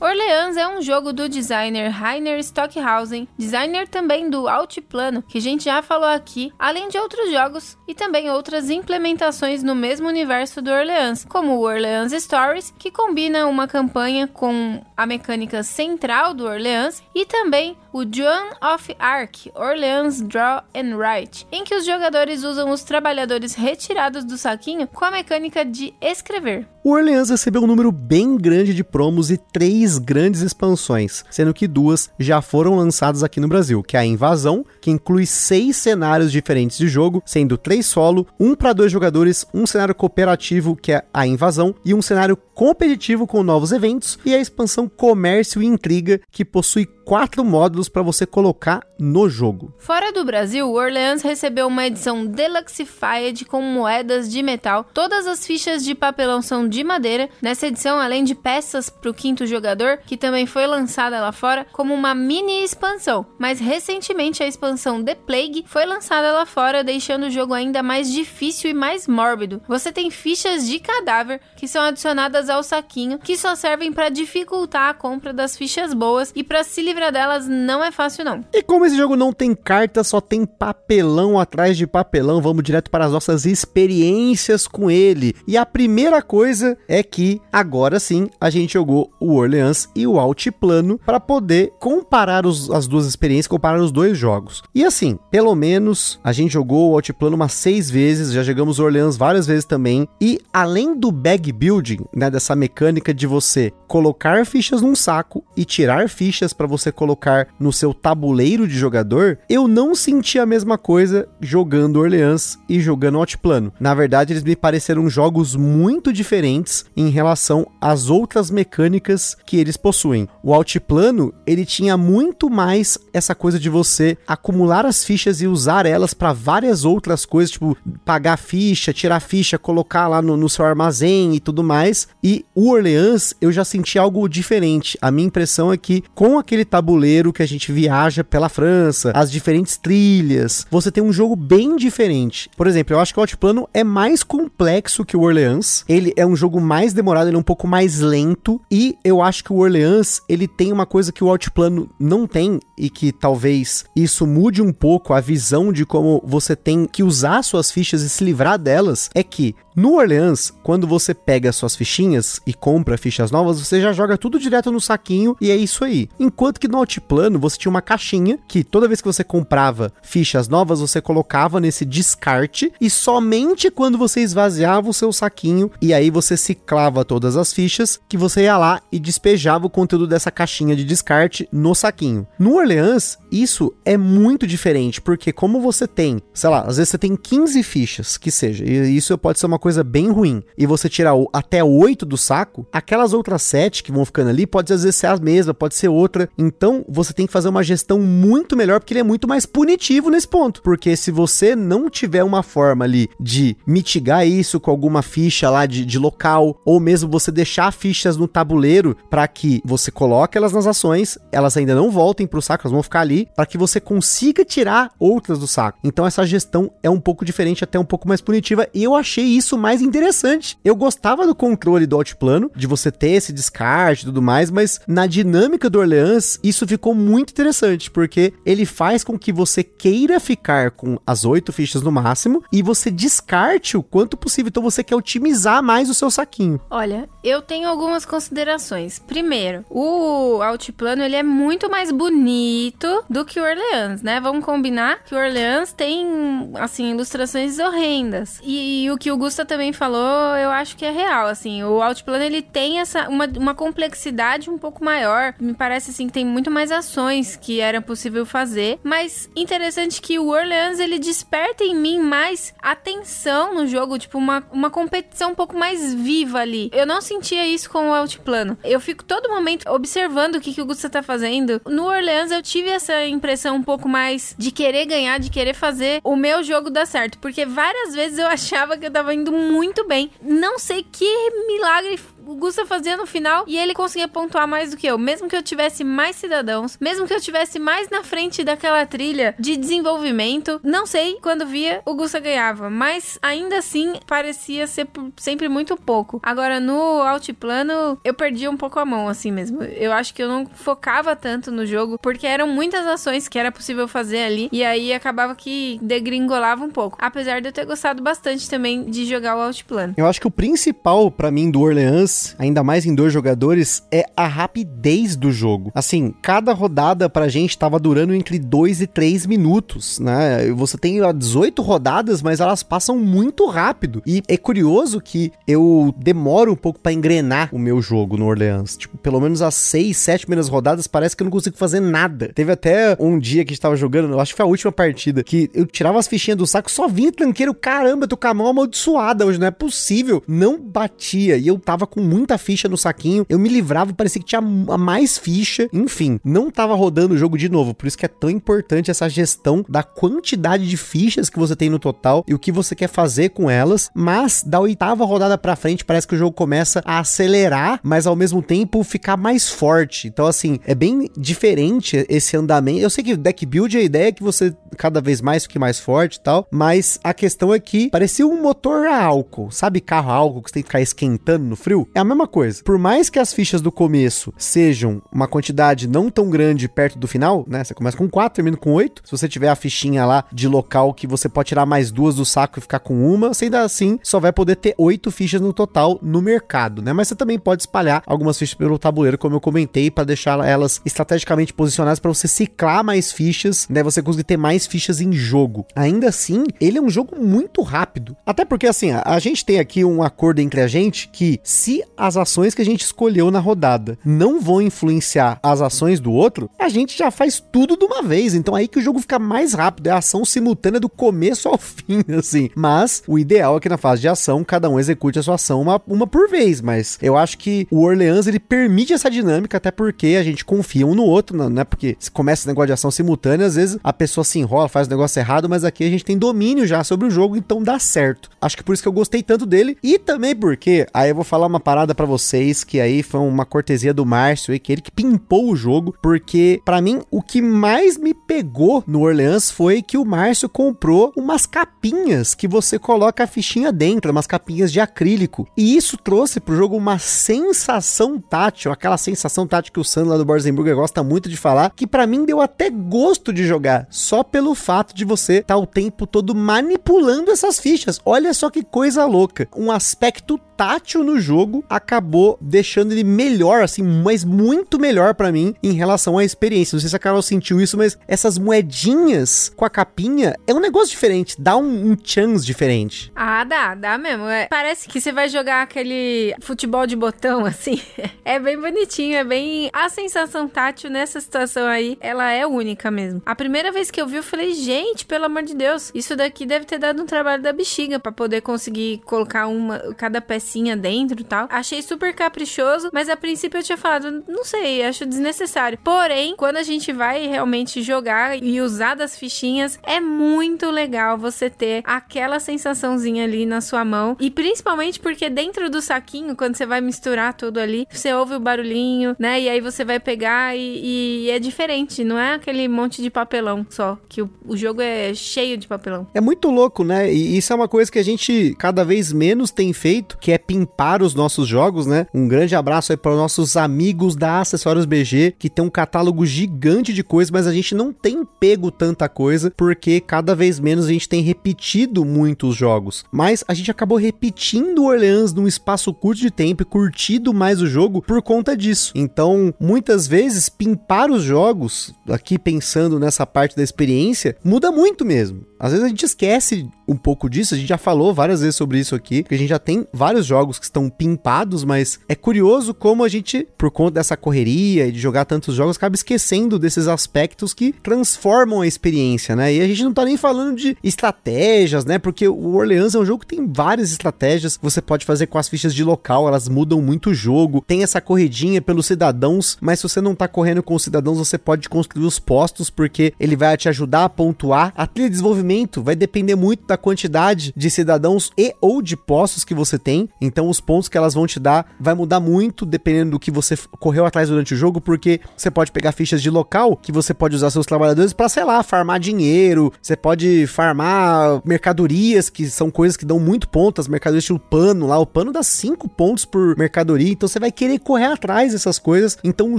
Orleans 0.00 0.56
é 0.56 0.66
um 0.66 0.82
jogo 0.82 1.12
do 1.12 1.28
designer 1.28 1.88
Rainer 1.90 2.38
Stockhausen, 2.40 3.28
designer 3.38 3.88
também 3.88 4.28
do 4.28 4.48
Altiplano, 4.48 5.22
que 5.22 5.38
a 5.38 5.40
gente 5.40 5.64
já 5.64 5.82
falou 5.82 6.08
aqui, 6.08 6.52
além 6.58 6.88
de 6.88 6.98
outros 6.98 7.30
jogos 7.30 7.78
e 7.86 7.94
também 7.94 8.30
outras 8.30 8.70
implementações 8.70 9.62
no 9.62 9.74
mesmo 9.74 10.08
universo 10.08 10.60
do 10.60 10.70
Orleans, 10.70 11.24
como 11.24 11.52
o 11.52 11.62
Orleans 11.62 12.12
Stories, 12.12 12.74
que 12.78 12.90
combina 12.90 13.46
uma 13.46 13.66
campanha 13.66 14.26
com 14.26 14.82
a 14.96 15.06
mecânica 15.06 15.62
central 15.62 16.34
do 16.34 16.46
Orleans, 16.46 17.02
e 17.14 17.24
também 17.24 17.76
o 17.94 18.02
Joan 18.02 18.50
of 18.74 18.92
Arc, 18.98 19.48
Orleans 19.54 20.20
Draw 20.20 20.64
and 20.74 20.96
Write, 20.96 21.46
em 21.52 21.62
que 21.62 21.76
os 21.76 21.86
jogadores 21.86 22.42
usam 22.42 22.70
os 22.70 22.82
trabalhadores 22.82 23.54
retirados 23.54 24.24
do 24.24 24.36
saquinho 24.36 24.88
com 24.88 25.04
a 25.04 25.12
mecânica 25.12 25.64
de 25.64 25.94
escrever. 26.00 26.66
O 26.82 26.90
Orleans 26.90 27.30
recebeu 27.30 27.62
um 27.62 27.66
número 27.66 27.90
bem 27.90 28.36
grande 28.36 28.74
de 28.74 28.84
promos 28.84 29.30
e 29.30 29.38
três 29.38 29.96
grandes 29.96 30.42
expansões, 30.42 31.24
sendo 31.30 31.54
que 31.54 31.68
duas 31.68 32.10
já 32.18 32.42
foram 32.42 32.76
lançadas 32.76 33.22
aqui 33.22 33.40
no 33.40 33.48
Brasil, 33.48 33.82
que 33.82 33.96
é 33.96 34.00
a 34.00 34.04
Invasão, 34.04 34.66
que 34.82 34.90
inclui 34.90 35.24
seis 35.24 35.76
cenários 35.76 36.30
diferentes 36.30 36.76
de 36.76 36.86
jogo, 36.86 37.22
sendo 37.24 37.56
três 37.56 37.86
solo, 37.86 38.26
um 38.38 38.54
para 38.54 38.74
dois 38.74 38.92
jogadores, 38.92 39.46
um 39.54 39.66
cenário 39.66 39.94
cooperativo, 39.94 40.76
que 40.76 40.92
é 40.92 41.04
a 41.14 41.26
Invasão, 41.26 41.74
e 41.84 41.94
um 41.94 42.02
cenário 42.02 42.36
competitivo 42.36 43.26
com 43.26 43.42
novos 43.42 43.72
eventos, 43.72 44.18
e 44.22 44.34
a 44.34 44.38
expansão 44.38 44.86
Comércio 44.86 45.62
e 45.62 45.66
Intriga, 45.66 46.20
que 46.30 46.44
possui 46.44 46.84
quatro 46.84 47.42
módulos 47.44 47.83
para 47.88 48.02
você 48.02 48.26
colocar 48.26 48.86
no 48.98 49.28
jogo. 49.28 49.74
Fora 49.78 50.12
do 50.12 50.24
Brasil, 50.24 50.68
o 50.68 50.74
Orleans 50.74 51.22
recebeu 51.22 51.66
uma 51.66 51.86
edição 51.86 52.26
Deluxified 52.26 53.44
com 53.44 53.60
moedas 53.62 54.30
de 54.30 54.42
metal. 54.42 54.86
Todas 54.92 55.26
as 55.26 55.46
fichas 55.46 55.84
de 55.84 55.94
papelão 55.94 56.42
são 56.42 56.68
de 56.68 56.82
madeira. 56.84 57.28
Nessa 57.42 57.66
edição, 57.66 57.98
além 57.98 58.24
de 58.24 58.34
peças 58.34 58.88
para 58.88 59.10
o 59.10 59.14
quinto 59.14 59.46
jogador, 59.46 59.98
que 60.06 60.16
também 60.16 60.46
foi 60.46 60.66
lançada 60.66 61.20
lá 61.20 61.32
fora 61.32 61.66
como 61.72 61.94
uma 61.94 62.14
mini 62.14 62.62
expansão. 62.62 63.26
Mas 63.38 63.60
recentemente 63.60 64.42
a 64.42 64.46
expansão 64.46 65.02
The 65.02 65.14
Plague 65.14 65.64
foi 65.66 65.84
lançada 65.84 66.32
lá 66.32 66.46
fora, 66.46 66.84
deixando 66.84 67.26
o 67.26 67.30
jogo 67.30 67.54
ainda 67.54 67.82
mais 67.82 68.12
difícil 68.12 68.70
e 68.70 68.74
mais 68.74 69.08
mórbido. 69.08 69.62
Você 69.68 69.92
tem 69.92 70.10
fichas 70.10 70.66
de 70.66 70.78
cadáver 70.78 71.40
que 71.56 71.68
são 71.68 71.82
adicionadas 71.82 72.48
ao 72.48 72.62
saquinho, 72.62 73.18
que 73.18 73.36
só 73.36 73.54
servem 73.54 73.92
para 73.92 74.08
dificultar 74.08 74.90
a 74.90 74.94
compra 74.94 75.32
das 75.32 75.56
fichas 75.56 75.94
boas 75.94 76.32
e 76.34 76.42
para 76.42 76.64
se 76.64 76.82
livrar 76.82 77.12
delas 77.12 77.48
não 77.74 77.84
é 77.84 77.90
fácil 77.90 78.24
não. 78.24 78.44
E 78.52 78.62
como 78.62 78.86
esse 78.86 78.96
jogo 78.96 79.16
não 79.16 79.32
tem 79.32 79.52
carta, 79.54 80.04
só 80.04 80.20
tem 80.20 80.46
papelão 80.46 81.38
atrás 81.40 81.76
de 81.76 81.86
papelão, 81.86 82.40
vamos 82.40 82.62
direto 82.62 82.88
para 82.88 83.06
as 83.06 83.12
nossas 83.12 83.44
experiências 83.44 84.68
com 84.68 84.90
ele. 84.90 85.34
E 85.46 85.56
a 85.56 85.66
primeira 85.66 86.22
coisa 86.22 86.78
é 86.86 87.02
que 87.02 87.40
agora 87.52 87.98
sim 87.98 88.28
a 88.40 88.48
gente 88.48 88.74
jogou 88.74 89.10
o 89.18 89.34
Orleans 89.34 89.88
e 89.94 90.06
o 90.06 90.20
Altiplano 90.20 90.98
para 91.04 91.18
poder 91.18 91.72
comparar 91.80 92.46
os, 92.46 92.70
as 92.70 92.86
duas 92.86 93.06
experiências, 93.06 93.48
comparar 93.48 93.80
os 93.80 93.90
dois 93.90 94.16
jogos. 94.16 94.62
E 94.72 94.84
assim, 94.84 95.18
pelo 95.30 95.54
menos 95.56 96.20
a 96.22 96.32
gente 96.32 96.52
jogou 96.52 96.92
o 96.92 96.94
Altiplano 96.94 97.34
umas 97.34 97.52
seis 97.52 97.90
vezes, 97.90 98.32
já 98.32 98.42
jogamos 98.44 98.78
o 98.78 98.84
Orleans 98.84 99.16
várias 99.16 99.46
vezes 99.46 99.64
também. 99.64 100.08
E 100.20 100.38
além 100.52 100.96
do 100.96 101.10
bag 101.10 101.50
building, 101.52 102.04
né, 102.14 102.30
dessa 102.30 102.54
mecânica 102.54 103.12
de 103.12 103.26
você 103.26 103.72
colocar 103.88 104.46
fichas 104.46 104.80
num 104.80 104.94
saco 104.94 105.44
e 105.56 105.64
tirar 105.64 106.08
fichas 106.08 106.52
para 106.52 106.66
você 106.66 106.92
colocar 106.92 107.48
no 107.64 107.72
seu 107.72 107.94
tabuleiro 107.94 108.68
de 108.68 108.74
jogador, 108.74 109.38
eu 109.48 109.66
não 109.66 109.94
senti 109.94 110.38
a 110.38 110.44
mesma 110.44 110.76
coisa 110.76 111.26
jogando 111.40 111.98
Orleans 111.98 112.58
e 112.68 112.78
jogando 112.78 113.16
Altiplano. 113.16 113.72
Na 113.80 113.94
verdade, 113.94 114.34
eles 114.34 114.42
me 114.42 114.54
pareceram 114.54 115.08
jogos 115.08 115.56
muito 115.56 116.12
diferentes 116.12 116.84
em 116.94 117.08
relação 117.08 117.66
às 117.80 118.10
outras 118.10 118.50
mecânicas 118.50 119.34
que 119.46 119.56
eles 119.56 119.78
possuem. 119.78 120.28
O 120.42 120.52
Altiplano, 120.52 121.32
ele 121.46 121.64
tinha 121.64 121.96
muito 121.96 122.50
mais 122.50 122.98
essa 123.14 123.34
coisa 123.34 123.58
de 123.58 123.70
você 123.70 124.18
acumular 124.26 124.84
as 124.84 125.02
fichas 125.02 125.40
e 125.40 125.46
usar 125.46 125.86
elas 125.86 126.12
para 126.12 126.34
várias 126.34 126.84
outras 126.84 127.24
coisas, 127.24 127.52
tipo 127.52 127.74
pagar 128.04 128.36
ficha, 128.36 128.92
tirar 128.92 129.20
ficha, 129.20 129.58
colocar 129.58 130.06
lá 130.06 130.20
no, 130.20 130.36
no 130.36 130.50
seu 130.50 130.66
armazém 130.66 131.34
e 131.34 131.40
tudo 131.40 131.64
mais. 131.64 132.08
E 132.22 132.44
o 132.54 132.70
Orleans, 132.70 133.32
eu 133.40 133.50
já 133.50 133.64
senti 133.64 133.98
algo 133.98 134.28
diferente. 134.28 134.98
A 135.00 135.10
minha 135.10 135.28
impressão 135.28 135.72
é 135.72 135.78
que 135.78 136.04
com 136.14 136.38
aquele 136.38 136.64
tabuleiro 136.64 137.32
que 137.32 137.42
a 137.42 137.46
gente 137.46 137.53
viaja 137.58 138.24
pela 138.24 138.48
França, 138.48 139.12
as 139.14 139.30
diferentes 139.30 139.76
trilhas, 139.76 140.66
você 140.70 140.90
tem 140.90 141.02
um 141.02 141.12
jogo 141.12 141.36
bem 141.36 141.76
diferente. 141.76 142.50
Por 142.56 142.66
exemplo, 142.66 142.94
eu 142.94 143.00
acho 143.00 143.12
que 143.12 143.18
o 143.18 143.22
Altiplano 143.22 143.68
é 143.72 143.84
mais 143.84 144.22
complexo 144.22 145.04
que 145.04 145.16
o 145.16 145.22
Orleans. 145.22 145.84
Ele 145.88 146.12
é 146.16 146.26
um 146.26 146.36
jogo 146.36 146.60
mais 146.60 146.92
demorado, 146.92 147.28
ele 147.28 147.36
é 147.36 147.38
um 147.38 147.42
pouco 147.42 147.66
mais 147.66 148.00
lento 148.00 148.60
e 148.70 148.96
eu 149.04 149.22
acho 149.22 149.44
que 149.44 149.52
o 149.52 149.56
Orleans, 149.56 150.20
ele 150.28 150.48
tem 150.48 150.72
uma 150.72 150.86
coisa 150.86 151.12
que 151.12 151.22
o 151.22 151.28
Altiplano 151.28 151.88
não 151.98 152.26
tem 152.26 152.60
e 152.76 152.90
que 152.90 153.12
talvez 153.12 153.84
isso 153.94 154.26
mude 154.26 154.62
um 154.62 154.72
pouco 154.72 155.12
a 155.12 155.20
visão 155.20 155.72
de 155.72 155.86
como 155.86 156.22
você 156.24 156.56
tem 156.56 156.86
que 156.86 157.02
usar 157.02 157.42
suas 157.42 157.70
fichas 157.70 158.02
e 158.02 158.08
se 158.08 158.24
livrar 158.24 158.58
delas, 158.58 159.10
é 159.14 159.22
que 159.22 159.54
no 159.76 159.96
Orleans, 159.96 160.52
quando 160.62 160.86
você 160.86 161.12
pega 161.12 161.52
suas 161.52 161.74
fichinhas 161.74 162.40
e 162.46 162.54
compra 162.54 162.96
fichas 162.96 163.32
novas, 163.32 163.58
você 163.58 163.80
já 163.80 163.92
joga 163.92 164.16
tudo 164.16 164.38
direto 164.38 164.70
no 164.70 164.80
saquinho 164.80 165.36
e 165.40 165.50
é 165.50 165.56
isso 165.56 165.84
aí. 165.84 166.08
Enquanto 166.18 166.60
que 166.60 166.68
no 166.68 166.78
Altiplano 166.78 167.33
você 167.38 167.56
tinha 167.58 167.70
uma 167.70 167.82
caixinha 167.82 168.38
que 168.48 168.64
toda 168.64 168.88
vez 168.88 169.00
que 169.00 169.06
você 169.06 169.24
comprava 169.24 169.92
fichas 170.02 170.48
novas, 170.48 170.80
você 170.80 171.00
colocava 171.00 171.60
nesse 171.60 171.84
descarte 171.84 172.72
e 172.80 172.88
somente 172.88 173.70
quando 173.70 173.98
você 173.98 174.20
esvaziava 174.20 174.88
o 174.88 174.94
seu 174.94 175.12
saquinho 175.12 175.70
e 175.80 175.92
aí 175.92 176.10
você 176.10 176.36
ciclava 176.36 177.04
todas 177.04 177.36
as 177.36 177.52
fichas 177.52 178.00
que 178.08 178.16
você 178.16 178.42
ia 178.42 178.56
lá 178.56 178.80
e 178.90 178.98
despejava 178.98 179.66
o 179.66 179.70
conteúdo 179.70 180.06
dessa 180.06 180.30
caixinha 180.30 180.76
de 180.76 180.84
descarte 180.84 181.48
no 181.52 181.74
saquinho. 181.74 182.26
No 182.38 182.56
Orleans, 182.56 183.18
isso 183.30 183.74
é 183.84 183.96
muito 183.96 184.46
diferente, 184.46 185.00
porque 185.00 185.32
como 185.32 185.60
você 185.60 185.86
tem, 185.86 186.20
sei 186.32 186.50
lá, 186.50 186.60
às 186.60 186.76
vezes 186.76 186.90
você 186.90 186.98
tem 186.98 187.16
15 187.16 187.62
fichas, 187.62 188.16
que 188.16 188.30
seja, 188.30 188.64
e 188.64 188.96
isso 188.96 189.16
pode 189.18 189.38
ser 189.38 189.46
uma 189.46 189.58
coisa 189.58 189.82
bem 189.82 190.10
ruim, 190.10 190.42
e 190.56 190.66
você 190.66 190.88
tirar 190.88 191.14
até 191.32 191.62
8 191.62 192.06
do 192.06 192.16
saco, 192.16 192.66
aquelas 192.72 193.12
outras 193.12 193.42
7 193.42 193.82
que 193.82 193.92
vão 193.92 194.04
ficando 194.04 194.30
ali, 194.30 194.46
pode 194.46 194.72
às 194.72 194.82
vezes 194.82 194.96
ser 194.96 195.08
a 195.08 195.16
mesma, 195.16 195.52
pode 195.52 195.74
ser 195.74 195.88
outra. 195.88 196.28
Então, 196.38 196.84
você 196.88 197.12
tem 197.12 197.23
que 197.26 197.32
fazer 197.32 197.48
uma 197.48 197.62
gestão 197.62 197.98
muito 197.98 198.56
melhor, 198.56 198.80
porque 198.80 198.92
ele 198.92 199.00
é 199.00 199.04
muito 199.04 199.28
mais 199.28 199.46
punitivo 199.46 200.10
nesse 200.10 200.28
ponto. 200.28 200.62
Porque 200.62 200.96
se 200.96 201.10
você 201.10 201.54
não 201.54 201.88
tiver 201.90 202.24
uma 202.24 202.42
forma 202.42 202.84
ali 202.84 203.08
de 203.20 203.56
mitigar 203.66 204.26
isso 204.26 204.60
com 204.60 204.70
alguma 204.70 205.02
ficha 205.02 205.50
lá 205.50 205.66
de, 205.66 205.84
de 205.84 205.98
local, 205.98 206.60
ou 206.64 206.80
mesmo 206.80 207.10
você 207.10 207.30
deixar 207.30 207.72
fichas 207.72 208.16
no 208.16 208.28
tabuleiro 208.28 208.96
para 209.08 209.26
que 209.28 209.60
você 209.64 209.90
coloque 209.90 210.36
elas 210.36 210.52
nas 210.52 210.66
ações, 210.66 211.18
elas 211.32 211.56
ainda 211.56 211.74
não 211.74 211.90
voltem 211.90 212.26
pro 212.26 212.42
saco, 212.42 212.66
elas 212.66 212.72
vão 212.72 212.82
ficar 212.82 213.00
ali, 213.00 213.28
para 213.34 213.46
que 213.46 213.58
você 213.58 213.80
consiga 213.80 214.44
tirar 214.44 214.92
outras 214.98 215.38
do 215.38 215.46
saco. 215.46 215.78
Então, 215.84 216.06
essa 216.06 216.26
gestão 216.26 216.70
é 216.82 216.90
um 216.90 217.00
pouco 217.00 217.24
diferente, 217.24 217.64
até 217.64 217.78
um 217.78 217.84
pouco 217.84 218.08
mais 218.08 218.20
punitiva, 218.20 218.68
e 218.74 218.82
eu 218.82 218.94
achei 218.94 219.24
isso 219.24 219.56
mais 219.56 219.82
interessante. 219.82 220.56
Eu 220.64 220.76
gostava 220.76 221.26
do 221.26 221.34
controle 221.34 221.86
do 221.86 221.96
altiplano, 221.96 222.50
de 222.54 222.66
você 222.66 222.90
ter 222.90 223.10
esse 223.10 223.32
descarte 223.32 224.02
e 224.02 224.06
tudo 224.06 224.22
mais, 224.22 224.50
mas 224.50 224.80
na 224.86 225.06
dinâmica 225.06 225.70
do 225.70 225.78
Orleans, 225.78 226.38
isso 226.42 226.66
ficou 226.66 226.94
muito 226.94 227.13
interessante, 227.18 227.90
porque 227.90 228.32
ele 228.44 228.66
faz 228.66 229.04
com 229.04 229.18
que 229.18 229.32
você 229.32 229.62
queira 229.62 230.20
ficar 230.20 230.70
com 230.70 230.98
as 231.06 231.24
oito 231.24 231.52
fichas 231.52 231.82
no 231.82 231.92
máximo 231.92 232.42
e 232.52 232.62
você 232.62 232.90
descarte 232.90 233.76
o 233.76 233.82
quanto 233.82 234.16
possível. 234.16 234.48
Então 234.48 234.62
você 234.62 234.82
quer 234.82 234.96
otimizar 234.96 235.62
mais 235.62 235.88
o 235.88 235.94
seu 235.94 236.10
saquinho. 236.10 236.60
Olha, 236.70 237.08
eu 237.22 237.42
tenho 237.42 237.68
algumas 237.68 238.04
considerações. 238.04 238.98
Primeiro, 238.98 239.64
o 239.70 240.40
altiplano 240.42 241.02
ele 241.02 241.16
é 241.16 241.22
muito 241.22 241.70
mais 241.70 241.90
bonito 241.90 243.04
do 243.08 243.24
que 243.24 243.40
o 243.40 243.44
Orleans, 243.44 244.02
né? 244.02 244.20
Vamos 244.20 244.44
combinar 244.44 245.04
que 245.04 245.14
o 245.14 245.18
Orleans 245.18 245.72
tem 245.72 246.52
assim 246.54 246.90
ilustrações 246.90 247.58
horrendas. 247.58 248.40
E, 248.42 248.84
e 248.84 248.90
o 248.90 248.98
que 248.98 249.10
o 249.10 249.16
Gusta 249.16 249.44
também 249.44 249.72
falou, 249.72 250.36
eu 250.36 250.50
acho 250.50 250.76
que 250.76 250.84
é 250.84 250.90
real, 250.90 251.26
assim. 251.26 251.62
O 251.62 251.82
altiplano 251.82 252.24
ele 252.24 252.42
tem 252.42 252.80
essa 252.80 253.08
uma, 253.08 253.26
uma 253.36 253.54
complexidade 253.54 254.50
um 254.50 254.58
pouco 254.58 254.84
maior. 254.84 255.34
Me 255.40 255.54
parece 255.54 255.90
assim 255.90 256.06
que 256.06 256.12
tem 256.12 256.24
muito 256.24 256.50
mais 256.50 256.70
ações 256.70 257.03
que 257.40 257.60
era 257.60 257.80
possível 257.80 258.24
fazer, 258.26 258.78
mas 258.82 259.28
interessante 259.34 260.00
que 260.00 260.18
o 260.18 260.28
Orleans 260.28 260.78
ele 260.78 260.98
desperta 260.98 261.64
em 261.64 261.74
mim 261.74 261.98
mais 261.98 262.54
atenção 262.60 263.54
no 263.54 263.66
jogo, 263.66 263.98
tipo 263.98 264.18
uma, 264.18 264.44
uma 264.50 264.70
competição 264.70 265.32
um 265.32 265.34
pouco 265.34 265.56
mais 265.56 265.94
viva 265.94 266.40
ali. 266.40 266.70
Eu 266.72 266.86
não 266.86 267.00
sentia 267.00 267.46
isso 267.46 267.68
com 267.70 267.90
o 267.90 267.94
Altiplano. 267.94 268.56
Eu 268.64 268.80
fico 268.80 269.04
todo 269.04 269.28
momento 269.28 269.68
observando 269.68 270.36
o 270.36 270.40
que, 270.40 270.52
que 270.52 270.62
o 270.62 270.66
Gusta 270.66 270.90
tá 270.90 271.02
fazendo. 271.02 271.60
No 271.66 271.84
Orleans 271.84 272.30
eu 272.30 272.42
tive 272.42 272.70
essa 272.70 273.06
impressão 273.06 273.56
um 273.56 273.62
pouco 273.62 273.88
mais 273.88 274.34
de 274.38 274.50
querer 274.50 274.86
ganhar, 274.86 275.18
de 275.18 275.30
querer 275.30 275.54
fazer 275.54 276.00
o 276.04 276.16
meu 276.16 276.42
jogo 276.42 276.70
dar 276.70 276.86
certo, 276.86 277.18
porque 277.18 277.44
várias 277.44 277.94
vezes 277.94 278.18
eu 278.18 278.26
achava 278.26 278.76
que 278.76 278.86
eu 278.86 278.90
tava 278.90 279.14
indo 279.14 279.32
muito 279.32 279.86
bem. 279.86 280.10
Não 280.22 280.58
sei 280.58 280.84
que 280.90 281.04
milagre 281.46 281.98
o 282.26 282.34
Gusta 282.34 282.66
fazia 282.66 282.96
no 282.96 283.06
final 283.06 283.44
e 283.46 283.56
ele 283.56 283.74
conseguia 283.74 284.08
pontuar 284.08 284.46
mais 284.46 284.70
do 284.70 284.76
que 284.76 284.86
eu. 284.86 284.98
Mesmo 284.98 285.28
que 285.28 285.36
eu 285.36 285.42
tivesse 285.42 285.84
mais 285.84 286.16
cidadãos, 286.16 286.76
mesmo 286.80 287.06
que 287.06 287.14
eu 287.14 287.20
tivesse 287.20 287.58
mais 287.58 287.88
na 287.90 288.02
frente 288.02 288.44
daquela 288.44 288.84
trilha 288.86 289.34
de 289.38 289.56
desenvolvimento, 289.56 290.60
não 290.62 290.86
sei, 290.86 291.18
quando 291.20 291.46
via, 291.46 291.82
o 291.84 291.94
Gusta 291.94 292.20
ganhava. 292.20 292.70
Mas 292.70 293.18
ainda 293.22 293.58
assim, 293.58 293.94
parecia 294.06 294.66
ser 294.66 294.88
sempre 295.16 295.48
muito 295.48 295.76
pouco. 295.76 296.20
Agora, 296.22 296.60
no 296.60 297.02
altiplano, 297.02 297.98
eu 298.04 298.14
perdi 298.14 298.48
um 298.48 298.56
pouco 298.56 298.78
a 298.78 298.84
mão, 298.84 299.08
assim 299.08 299.30
mesmo. 299.30 299.62
Eu 299.62 299.92
acho 299.92 300.14
que 300.14 300.22
eu 300.22 300.28
não 300.28 300.46
focava 300.46 301.14
tanto 301.16 301.50
no 301.50 301.66
jogo, 301.66 301.98
porque 302.00 302.26
eram 302.26 302.46
muitas 302.48 302.86
ações 302.86 303.28
que 303.28 303.38
era 303.38 303.52
possível 303.52 303.86
fazer 303.88 304.24
ali, 304.24 304.48
e 304.52 304.64
aí 304.64 304.92
acabava 304.92 305.34
que 305.34 305.78
degringolava 305.82 306.64
um 306.64 306.70
pouco. 306.70 306.98
Apesar 307.00 307.40
de 307.40 307.48
eu 307.48 307.52
ter 307.52 307.64
gostado 307.64 308.02
bastante 308.02 308.48
também 308.48 308.84
de 308.84 309.04
jogar 309.06 309.36
o 309.36 309.40
altiplano. 309.40 309.94
Eu 309.96 310.06
acho 310.06 310.20
que 310.20 310.26
o 310.26 310.30
principal 310.30 311.10
para 311.10 311.30
mim 311.30 311.50
do 311.50 311.60
Orleans 311.60 312.13
ainda 312.38 312.62
mais 312.62 312.86
em 312.86 312.94
dois 312.94 313.12
jogadores, 313.12 313.82
é 313.90 314.04
a 314.16 314.26
rapidez 314.26 315.16
do 315.16 315.30
jogo. 315.30 315.70
Assim, 315.74 316.14
cada 316.22 316.52
rodada 316.52 317.08
pra 317.08 317.28
gente 317.28 317.58
tava 317.58 317.78
durando 317.78 318.14
entre 318.14 318.38
2 318.38 318.82
e 318.82 318.86
3 318.86 319.26
minutos, 319.26 319.98
né? 319.98 320.50
Você 320.52 320.76
tem 320.78 321.00
18 321.12 321.62
rodadas, 321.62 322.22
mas 322.22 322.40
elas 322.40 322.62
passam 322.62 322.98
muito 322.98 323.46
rápido. 323.46 324.02
E 324.06 324.22
é 324.28 324.36
curioso 324.36 325.00
que 325.00 325.32
eu 325.46 325.94
demoro 325.98 326.52
um 326.52 326.56
pouco 326.56 326.80
para 326.80 326.92
engrenar 326.92 327.48
o 327.52 327.58
meu 327.58 327.80
jogo 327.80 328.16
no 328.16 328.26
Orleans. 328.26 328.76
Tipo, 328.76 328.96
pelo 328.98 329.20
menos 329.20 329.42
as 329.42 329.54
6, 329.54 329.96
7 329.96 330.26
primeiras 330.26 330.48
rodadas 330.48 330.86
parece 330.86 331.16
que 331.16 331.22
eu 331.22 331.26
não 331.26 331.32
consigo 331.32 331.56
fazer 331.56 331.80
nada. 331.80 332.30
Teve 332.34 332.52
até 332.52 332.96
um 332.98 333.18
dia 333.18 333.44
que 333.44 333.50
a 333.50 333.54
gente 333.54 333.60
tava 333.60 333.76
jogando, 333.76 334.12
eu 334.12 334.20
acho 334.20 334.32
que 334.32 334.36
foi 334.36 334.46
a 334.46 334.48
última 334.48 334.72
partida, 334.72 335.22
que 335.22 335.50
eu 335.54 335.66
tirava 335.66 335.98
as 335.98 336.08
fichinhas 336.08 336.38
do 336.38 336.46
saco, 336.46 336.70
só 336.70 336.88
vinha 336.88 337.12
tranqueiro, 337.12 337.54
caramba, 337.54 338.06
tô 338.06 338.16
com 338.16 338.26
a 338.26 338.34
mão 338.34 338.46
amaldiçoada 338.46 339.26
hoje, 339.26 339.38
não 339.38 339.46
é 339.46 339.50
possível. 339.50 340.22
Não 340.26 340.60
batia. 340.60 341.36
E 341.36 341.46
eu 341.46 341.58
tava 341.58 341.86
com 341.86 342.00
muita 342.04 342.38
ficha 342.38 342.68
no 342.68 342.76
saquinho, 342.76 343.26
eu 343.28 343.38
me 343.38 343.48
livrava, 343.48 343.92
parecia 343.92 344.20
que 344.20 344.26
tinha 344.26 344.40
mais 344.40 345.18
ficha. 345.18 345.68
Enfim, 345.72 346.20
não 346.24 346.50
tava 346.50 346.74
rodando 346.74 347.14
o 347.14 347.18
jogo 347.18 347.36
de 347.38 347.48
novo. 347.48 347.74
Por 347.74 347.86
isso 347.86 347.98
que 347.98 348.04
é 348.04 348.08
tão 348.08 348.30
importante 348.30 348.90
essa 348.90 349.08
gestão 349.08 349.64
da 349.68 349.82
quantidade 349.82 350.68
de 350.68 350.76
fichas 350.76 351.30
que 351.30 351.38
você 351.38 351.56
tem 351.56 351.70
no 351.70 351.78
total 351.78 352.24
e 352.28 352.34
o 352.34 352.38
que 352.38 352.52
você 352.52 352.74
quer 352.74 352.88
fazer 352.88 353.30
com 353.30 353.50
elas. 353.50 353.90
Mas 353.94 354.42
da 354.46 354.60
oitava 354.60 355.04
rodada 355.04 355.38
pra 355.38 355.56
frente, 355.56 355.84
parece 355.84 356.06
que 356.06 356.14
o 356.14 356.18
jogo 356.18 356.32
começa 356.32 356.82
a 356.84 356.98
acelerar, 356.98 357.80
mas 357.82 358.06
ao 358.06 358.16
mesmo 358.16 358.42
tempo 358.42 358.82
ficar 358.82 359.16
mais 359.16 359.48
forte. 359.48 360.08
Então, 360.08 360.26
assim, 360.26 360.58
é 360.64 360.74
bem 360.74 361.10
diferente 361.16 362.04
esse 362.08 362.36
andamento. 362.36 362.80
Eu 362.80 362.90
sei 362.90 363.02
que 363.02 363.16
deck 363.16 363.46
build, 363.46 363.76
a 363.76 363.82
ideia 363.82 364.08
é 364.08 364.12
que 364.12 364.22
você 364.22 364.54
cada 364.76 365.00
vez 365.00 365.20
mais 365.20 365.44
fique 365.44 365.58
mais 365.58 365.78
forte 365.78 366.16
e 366.16 366.20
tal, 366.20 366.46
mas 366.50 366.98
a 367.02 367.14
questão 367.14 367.54
é 367.54 367.58
que 367.58 367.88
parecia 367.90 368.26
um 368.26 368.42
motor 368.42 368.86
a 368.86 369.02
álcool. 369.02 369.50
Sabe 369.50 369.80
carro 369.80 370.10
a 370.10 370.14
álcool 370.14 370.42
que 370.42 370.50
você 370.50 370.54
tem 370.54 370.62
que 370.62 370.68
ficar 370.68 370.80
esquentando 370.80 371.44
no 371.44 371.56
frio? 371.56 371.88
É 371.94 372.00
a 372.00 372.04
mesma 372.04 372.26
coisa. 372.26 372.60
Por 372.64 372.76
mais 372.76 373.08
que 373.08 373.20
as 373.20 373.32
fichas 373.32 373.60
do 373.60 373.70
começo 373.70 374.34
sejam 374.36 375.00
uma 375.12 375.28
quantidade 375.28 375.86
não 375.86 376.10
tão 376.10 376.28
grande 376.28 376.68
perto 376.68 376.98
do 376.98 377.06
final, 377.06 377.44
né? 377.46 377.62
Você 377.62 377.72
começa 377.72 377.96
com 377.96 378.08
4, 378.08 378.34
termina 378.34 378.56
com 378.56 378.72
8. 378.72 379.02
Se 379.04 379.12
você 379.12 379.28
tiver 379.28 379.48
a 379.48 379.54
fichinha 379.54 380.04
lá 380.04 380.24
de 380.32 380.48
local 380.48 380.92
que 380.92 381.06
você 381.06 381.28
pode 381.28 381.50
tirar 381.50 381.64
mais 381.64 381.92
duas 381.92 382.16
do 382.16 382.24
saco 382.24 382.58
e 382.58 382.62
ficar 382.62 382.80
com 382.80 383.06
uma, 383.14 383.28
você 383.28 383.44
ainda 383.44 383.62
assim 383.62 384.00
só 384.02 384.18
vai 384.18 384.32
poder 384.32 384.56
ter 384.56 384.74
8 384.76 385.08
fichas 385.12 385.40
no 385.40 385.52
total 385.52 386.00
no 386.02 386.20
mercado, 386.20 386.82
né? 386.82 386.92
Mas 386.92 387.06
você 387.06 387.14
também 387.14 387.38
pode 387.38 387.62
espalhar 387.62 388.02
algumas 388.06 388.36
fichas 388.36 388.54
pelo 388.54 388.76
tabuleiro, 388.76 389.16
como 389.16 389.36
eu 389.36 389.40
comentei, 389.40 389.88
para 389.88 390.02
deixar 390.02 390.44
elas 390.44 390.82
estrategicamente 390.84 391.54
posicionadas 391.54 392.00
para 392.00 392.12
você 392.12 392.26
ciclar 392.26 392.82
mais 392.82 393.12
fichas, 393.12 393.68
né? 393.68 393.84
Você 393.84 394.02
conseguir 394.02 394.24
ter 394.24 394.36
mais 394.36 394.66
fichas 394.66 395.00
em 395.00 395.12
jogo. 395.12 395.64
Ainda 395.76 396.08
assim, 396.08 396.42
ele 396.60 396.78
é 396.78 396.82
um 396.82 396.90
jogo 396.90 397.16
muito 397.16 397.62
rápido. 397.62 398.16
Até 398.26 398.44
porque, 398.44 398.66
assim, 398.66 398.90
a, 398.90 399.02
a 399.04 399.20
gente 399.20 399.44
tem 399.44 399.60
aqui 399.60 399.84
um 399.84 400.02
acordo 400.02 400.40
entre 400.40 400.60
a 400.60 400.66
gente 400.66 401.08
que 401.08 401.38
se 401.44 401.83
as 401.96 402.16
ações 402.16 402.54
que 402.54 402.62
a 402.62 402.64
gente 402.64 402.82
escolheu 402.82 403.30
na 403.30 403.38
rodada 403.38 403.98
não 404.04 404.40
vão 404.40 404.60
influenciar 404.60 405.38
as 405.42 405.60
ações 405.60 406.00
do 406.00 406.12
outro, 406.12 406.50
a 406.58 406.68
gente 406.68 406.96
já 406.96 407.10
faz 407.10 407.42
tudo 407.52 407.76
de 407.76 407.84
uma 407.84 408.02
vez. 408.02 408.34
Então 408.34 408.54
aí 408.54 408.68
que 408.68 408.78
o 408.78 408.82
jogo 408.82 409.00
fica 409.00 409.18
mais 409.18 409.54
rápido, 409.54 409.88
é 409.88 409.90
a 409.90 409.98
ação 409.98 410.24
simultânea 410.24 410.80
do 410.80 410.88
começo 410.88 411.48
ao 411.48 411.58
fim, 411.58 412.04
assim. 412.16 412.50
Mas 412.54 413.02
o 413.06 413.18
ideal 413.18 413.56
é 413.56 413.60
que 413.60 413.68
na 413.68 413.76
fase 413.76 414.00
de 414.00 414.08
ação 414.08 414.44
cada 414.44 414.68
um 414.68 414.78
execute 414.78 415.18
a 415.18 415.22
sua 415.22 415.34
ação 415.34 415.60
uma, 415.60 415.80
uma 415.86 416.06
por 416.06 416.28
vez. 416.28 416.60
Mas 416.60 416.98
eu 417.00 417.16
acho 417.16 417.38
que 417.38 417.66
o 417.70 417.82
Orleans 417.82 418.26
ele 418.26 418.40
permite 418.40 418.92
essa 418.92 419.10
dinâmica, 419.10 419.56
até 419.56 419.70
porque 419.70 420.16
a 420.18 420.22
gente 420.22 420.44
confia 420.44 420.86
um 420.86 420.94
no 420.94 421.04
outro, 421.04 421.36
não 421.36 421.60
é 421.60 421.64
porque 421.64 421.96
se 421.98 422.10
começa 422.10 422.42
esse 422.42 422.48
negócio 422.48 422.68
de 422.68 422.72
ação 422.72 422.90
simultânea, 422.90 423.46
às 423.46 423.54
vezes 423.54 423.78
a 423.82 423.92
pessoa 423.92 424.24
se 424.24 424.38
enrola, 424.38 424.68
faz 424.68 424.86
o 424.86 424.90
negócio 424.90 425.20
errado, 425.20 425.48
mas 425.48 425.64
aqui 425.64 425.84
a 425.84 425.90
gente 425.90 426.04
tem 426.04 426.18
domínio 426.18 426.66
já 426.66 426.82
sobre 426.82 427.06
o 427.06 427.10
jogo, 427.10 427.36
então 427.36 427.62
dá 427.62 427.78
certo. 427.78 428.30
Acho 428.40 428.56
que 428.56 428.62
por 428.62 428.72
isso 428.72 428.82
que 428.82 428.88
eu 428.88 428.92
gostei 428.92 429.22
tanto 429.22 429.46
dele 429.46 429.76
e 429.82 429.98
também 429.98 430.34
porque 430.34 430.86
aí 430.92 431.10
eu 431.10 431.14
vou 431.14 431.24
falar 431.24 431.46
uma 431.46 431.60
parada 431.60 431.73
para 431.94 432.06
vocês 432.06 432.62
que 432.62 432.80
aí 432.80 433.02
foi 433.02 433.20
uma 433.20 433.44
cortesia 433.44 433.92
do 433.92 434.06
Márcio, 434.06 434.58
que 434.60 434.72
ele 434.72 434.80
que 434.80 434.90
pimpou 434.90 435.50
o 435.50 435.56
jogo, 435.56 435.94
porque 436.00 436.60
para 436.64 436.80
mim 436.80 437.00
o 437.10 437.20
que 437.20 437.42
mais 437.42 437.96
me 437.96 438.14
pegou 438.14 438.84
no 438.86 439.02
Orleans 439.02 439.50
foi 439.50 439.82
que 439.82 439.98
o 439.98 440.04
Márcio 440.04 440.48
comprou 440.48 441.12
umas 441.16 441.46
capinhas 441.46 442.34
que 442.34 442.46
você 442.46 442.78
coloca 442.78 443.24
a 443.24 443.26
fichinha 443.26 443.72
dentro, 443.72 444.10
umas 444.12 444.26
capinhas 444.26 444.70
de 444.70 444.78
acrílico. 444.78 445.48
E 445.56 445.76
isso 445.76 445.96
trouxe 445.96 446.38
pro 446.38 446.56
jogo 446.56 446.76
uma 446.76 446.98
sensação 446.98 448.20
tátil, 448.20 448.70
aquela 448.70 448.96
sensação 448.96 449.46
tátil 449.46 449.72
que 449.72 449.80
o 449.80 449.84
Sandro 449.84 450.10
lá 450.10 450.16
do 450.16 450.24
Borzenburger 450.24 450.76
gosta 450.76 451.02
muito 451.02 451.28
de 451.28 451.36
falar, 451.36 451.72
que 451.74 451.86
para 451.86 452.06
mim 452.06 452.24
deu 452.24 452.40
até 452.40 452.70
gosto 452.70 453.32
de 453.32 453.44
jogar, 453.44 453.86
só 453.90 454.22
pelo 454.22 454.54
fato 454.54 454.94
de 454.94 455.04
você 455.04 455.38
estar 455.38 455.54
tá 455.54 455.58
o 455.58 455.66
tempo 455.66 456.06
todo 456.06 456.34
manipulando 456.34 457.30
essas 457.30 457.58
fichas. 457.58 458.00
Olha 458.04 458.32
só 458.32 458.50
que 458.50 458.62
coisa 458.62 459.04
louca. 459.04 459.48
Um 459.56 459.70
aspecto 459.70 460.38
tátil 460.56 461.02
no 461.02 461.18
jogo 461.18 461.63
acabou 461.68 462.38
deixando 462.40 462.92
ele 462.92 463.04
melhor, 463.04 463.62
assim, 463.62 463.82
mas 463.82 464.24
muito 464.24 464.78
melhor 464.78 465.14
para 465.14 465.32
mim 465.32 465.54
em 465.62 465.72
relação 465.72 466.18
à 466.18 466.24
experiência. 466.24 466.76
Não 466.76 466.80
sei 466.80 466.90
se 466.90 466.96
a 466.96 466.98
Carol 466.98 467.22
sentiu 467.22 467.60
isso, 467.60 467.76
mas 467.76 467.98
essas 468.06 468.38
moedinhas 468.38 469.52
com 469.56 469.64
a 469.64 469.70
capinha 469.70 470.36
é 470.46 470.54
um 470.54 470.60
negócio 470.60 470.90
diferente, 470.90 471.36
dá 471.38 471.56
um, 471.56 471.92
um 471.92 471.96
chance 472.02 472.44
diferente. 472.44 473.12
Ah, 473.14 473.44
dá, 473.44 473.74
dá 473.74 473.98
mesmo. 473.98 474.26
É, 474.26 474.46
parece 474.46 474.88
que 474.88 475.00
você 475.00 475.12
vai 475.12 475.28
jogar 475.28 475.62
aquele 475.62 476.34
futebol 476.40 476.86
de 476.86 476.96
botão, 476.96 477.44
assim. 477.46 477.80
é 478.24 478.38
bem 478.38 478.58
bonitinho, 478.58 479.16
é 479.16 479.24
bem. 479.24 479.70
A 479.72 479.88
sensação 479.88 480.48
tátil 480.48 480.90
nessa 480.90 481.20
situação 481.20 481.66
aí, 481.66 481.96
ela 482.00 482.30
é 482.30 482.46
única 482.46 482.90
mesmo. 482.90 483.22
A 483.24 483.34
primeira 483.34 483.72
vez 483.72 483.90
que 483.90 484.00
eu 484.00 484.06
vi, 484.06 484.16
eu 484.16 484.22
falei, 484.22 484.54
gente, 484.54 485.04
pelo 485.04 485.24
amor 485.26 485.42
de 485.42 485.54
Deus, 485.54 485.90
isso 485.94 486.16
daqui 486.16 486.46
deve 486.46 486.64
ter 486.64 486.78
dado 486.78 487.02
um 487.02 487.06
trabalho 487.06 487.42
da 487.42 487.52
bexiga 487.52 487.98
para 487.98 488.12
poder 488.12 488.40
conseguir 488.40 489.00
colocar 489.04 489.46
uma, 489.46 489.78
cada 489.94 490.20
pecinha 490.20 490.76
dentro 490.76 491.20
e 491.20 491.24
tal. 491.24 491.43
Achei 491.50 491.82
super 491.82 492.14
caprichoso, 492.14 492.90
mas 492.92 493.08
a 493.08 493.16
princípio 493.16 493.58
eu 493.58 493.62
tinha 493.62 493.78
falado, 493.78 494.24
não 494.28 494.44
sei, 494.44 494.82
acho 494.84 495.06
desnecessário. 495.06 495.78
Porém, 495.82 496.34
quando 496.36 496.56
a 496.56 496.62
gente 496.62 496.92
vai 496.92 497.26
realmente 497.26 497.82
jogar 497.82 498.42
e 498.42 498.60
usar 498.60 498.94
das 498.94 499.16
fichinhas, 499.16 499.78
é 499.82 500.00
muito 500.00 500.70
legal 500.70 501.18
você 501.18 501.48
ter 501.50 501.82
aquela 501.84 502.40
sensaçãozinha 502.40 503.24
ali 503.24 503.46
na 503.46 503.60
sua 503.60 503.84
mão. 503.84 504.16
E 504.20 504.30
principalmente 504.30 505.00
porque 505.00 505.28
dentro 505.28 505.70
do 505.70 505.80
saquinho, 505.80 506.36
quando 506.36 506.56
você 506.56 506.66
vai 506.66 506.80
misturar 506.80 507.34
tudo 507.34 507.58
ali, 507.58 507.86
você 507.90 508.12
ouve 508.12 508.34
o 508.34 508.40
barulhinho, 508.40 509.16
né? 509.18 509.40
E 509.40 509.48
aí 509.48 509.60
você 509.60 509.84
vai 509.84 509.98
pegar 509.98 510.56
e, 510.56 511.26
e 511.26 511.30
é 511.30 511.38
diferente, 511.38 512.04
não 512.04 512.18
é 512.18 512.34
aquele 512.34 512.68
monte 512.68 513.02
de 513.02 513.10
papelão 513.10 513.66
só, 513.70 513.98
que 514.08 514.22
o, 514.22 514.30
o 514.46 514.56
jogo 514.56 514.80
é 514.80 515.14
cheio 515.14 515.56
de 515.56 515.66
papelão. 515.66 516.06
É 516.14 516.20
muito 516.20 516.50
louco, 516.50 516.84
né? 516.84 517.12
E 517.12 517.36
isso 517.36 517.52
é 517.52 517.56
uma 517.56 517.68
coisa 517.68 517.90
que 517.90 517.98
a 517.98 518.04
gente 518.04 518.54
cada 518.58 518.84
vez 518.84 519.12
menos 519.12 519.50
tem 519.50 519.72
feito, 519.72 520.18
que 520.18 520.32
é 520.32 520.38
pimpar 520.38 521.02
os 521.02 521.14
nossos 521.14 521.33
jogos, 521.42 521.86
né? 521.86 522.06
Um 522.14 522.28
grande 522.28 522.54
abraço 522.54 522.92
aí 522.92 522.96
para 522.96 523.12
os 523.12 523.18
nossos 523.18 523.56
amigos 523.56 524.14
da 524.14 524.40
Acessórios 524.40 524.84
BG, 524.84 525.34
que 525.38 525.50
tem 525.50 525.64
um 525.64 525.70
catálogo 525.70 526.24
gigante 526.24 526.92
de 526.92 527.02
coisas, 527.02 527.30
mas 527.30 527.46
a 527.46 527.52
gente 527.52 527.74
não 527.74 527.92
tem 527.92 528.24
pego 528.24 528.70
tanta 528.70 529.08
coisa, 529.08 529.52
porque 529.56 530.00
cada 530.00 530.34
vez 530.34 530.60
menos 530.60 530.86
a 530.86 530.90
gente 530.90 531.08
tem 531.08 531.22
repetido 531.22 532.04
muitos 532.04 532.54
jogos. 532.54 533.04
Mas 533.10 533.42
a 533.48 533.54
gente 533.54 533.70
acabou 533.70 533.98
repetindo 533.98 534.84
Orleans 534.84 535.32
num 535.32 535.48
espaço 535.48 535.92
curto 535.92 536.20
de 536.20 536.30
tempo 536.30 536.62
e 536.62 536.66
curtido 536.66 537.34
mais 537.34 537.60
o 537.60 537.66
jogo 537.66 538.00
por 538.00 538.22
conta 538.22 538.56
disso. 538.56 538.92
Então, 538.94 539.52
muitas 539.58 540.06
vezes, 540.06 540.48
pimpar 540.48 541.10
os 541.10 541.22
jogos, 541.22 541.94
aqui 542.08 542.38
pensando 542.38 543.00
nessa 543.00 543.26
parte 543.26 543.56
da 543.56 543.62
experiência, 543.62 544.36
muda 544.44 544.70
muito 544.70 545.04
mesmo. 545.04 545.44
Às 545.58 545.72
vezes 545.72 545.86
a 545.86 545.88
gente 545.88 546.04
esquece 546.04 546.68
um 546.86 546.96
pouco 546.96 547.28
disso, 547.30 547.54
a 547.54 547.56
gente 547.56 547.68
já 547.68 547.78
falou 547.78 548.12
várias 548.12 548.40
vezes 548.40 548.56
sobre 548.56 548.78
isso 548.78 548.94
aqui, 548.94 549.22
que 549.22 549.34
a 549.34 549.38
gente 549.38 549.48
já 549.48 549.58
tem 549.58 549.86
vários 549.92 550.26
jogos 550.26 550.58
que 550.58 550.66
estão 550.66 550.90
pimpados, 550.90 551.23
mas 551.64 551.98
é 552.08 552.14
curioso 552.14 552.74
como 552.74 553.02
a 553.02 553.08
gente, 553.08 553.46
por 553.56 553.70
conta 553.70 553.92
dessa 553.92 554.16
correria 554.16 554.86
e 554.86 554.92
de 554.92 554.98
jogar 554.98 555.24
tantos 555.24 555.54
jogos, 555.54 555.76
acaba 555.76 555.94
esquecendo 555.94 556.58
desses 556.58 556.86
aspectos 556.86 557.54
que 557.54 557.72
transformam 557.72 558.60
a 558.60 558.66
experiência, 558.66 559.34
né? 559.34 559.54
E 559.54 559.60
a 559.60 559.66
gente 559.66 559.82
não 559.84 559.92
tá 559.92 560.04
nem 560.04 560.16
falando 560.16 560.56
de 560.56 560.76
estratégias, 560.84 561.84
né? 561.84 561.98
Porque 561.98 562.28
o 562.28 562.54
Orleans 562.56 562.94
é 562.94 562.98
um 562.98 563.06
jogo 563.06 563.20
que 563.20 563.36
tem 563.36 563.46
várias 563.50 563.90
estratégias, 563.90 564.58
você 564.60 564.82
pode 564.82 565.06
fazer 565.06 565.26
com 565.26 565.38
as 565.38 565.48
fichas 565.48 565.74
de 565.74 565.82
local, 565.82 566.28
elas 566.28 566.48
mudam 566.48 566.82
muito 566.82 567.10
o 567.10 567.14
jogo, 567.14 567.64
tem 567.66 567.82
essa 567.82 568.00
corridinha 568.00 568.60
pelos 568.60 568.86
cidadãos, 568.86 569.56
mas 569.60 569.78
se 569.78 569.88
você 569.88 570.00
não 570.00 570.14
tá 570.14 570.28
correndo 570.28 570.62
com 570.62 570.74
os 570.74 570.82
cidadãos, 570.82 571.18
você 571.18 571.38
pode 571.38 571.68
construir 571.68 572.04
os 572.04 572.18
postos, 572.18 572.68
porque 572.68 573.14
ele 573.18 573.36
vai 573.36 573.56
te 573.56 573.68
ajudar 573.68 574.04
a 574.04 574.08
pontuar. 574.08 574.72
A 574.76 574.86
trilha 574.86 575.08
de 575.08 575.12
desenvolvimento 575.12 575.82
vai 575.82 575.96
depender 575.96 576.34
muito 576.34 576.66
da 576.66 576.76
quantidade 576.76 577.52
de 577.56 577.70
cidadãos 577.70 578.30
e 578.36 578.54
ou 578.60 578.82
de 578.82 578.96
postos 578.96 579.44
que 579.44 579.54
você 579.54 579.78
tem, 579.78 580.08
então 580.20 580.48
os 580.48 580.60
pontos 580.60 580.88
que 580.88 580.98
elas 580.98 581.13
vão 581.14 581.26
te 581.26 581.38
dar 581.40 581.66
vai 581.78 581.94
mudar 581.94 582.20
muito 582.20 582.66
dependendo 582.66 583.12
do 583.12 583.18
que 583.18 583.30
você 583.30 583.56
correu 583.78 584.04
atrás 584.06 584.28
durante 584.28 584.54
o 584.54 584.56
jogo, 584.56 584.80
porque 584.80 585.20
você 585.36 585.50
pode 585.50 585.72
pegar 585.72 585.92
fichas 585.92 586.22
de 586.22 586.30
local 586.30 586.76
que 586.76 586.92
você 586.92 587.14
pode 587.14 587.36
usar 587.36 587.50
seus 587.50 587.66
trabalhadores 587.66 588.12
para, 588.12 588.28
sei 588.28 588.44
lá, 588.44 588.62
farmar 588.62 588.98
dinheiro, 588.98 589.72
você 589.80 589.96
pode 589.96 590.46
farmar 590.46 591.40
mercadorias, 591.44 592.28
que 592.28 592.48
são 592.48 592.70
coisas 592.70 592.96
que 592.96 593.04
dão 593.04 593.18
muito 593.18 593.48
pontos, 593.48 593.84
as 593.84 593.88
mercadorias 593.88 594.24
tipo 594.24 594.38
pano 594.38 594.86
lá, 594.86 594.98
o 594.98 595.06
pano 595.06 595.32
dá 595.32 595.42
5 595.42 595.88
pontos 595.88 596.24
por 596.24 596.56
mercadoria, 596.56 597.12
então 597.12 597.28
você 597.28 597.38
vai 597.38 597.52
querer 597.52 597.78
correr 597.78 598.06
atrás 598.06 598.52
dessas 598.52 598.78
coisas. 598.78 599.16
Então 599.22 599.54
o 599.54 599.58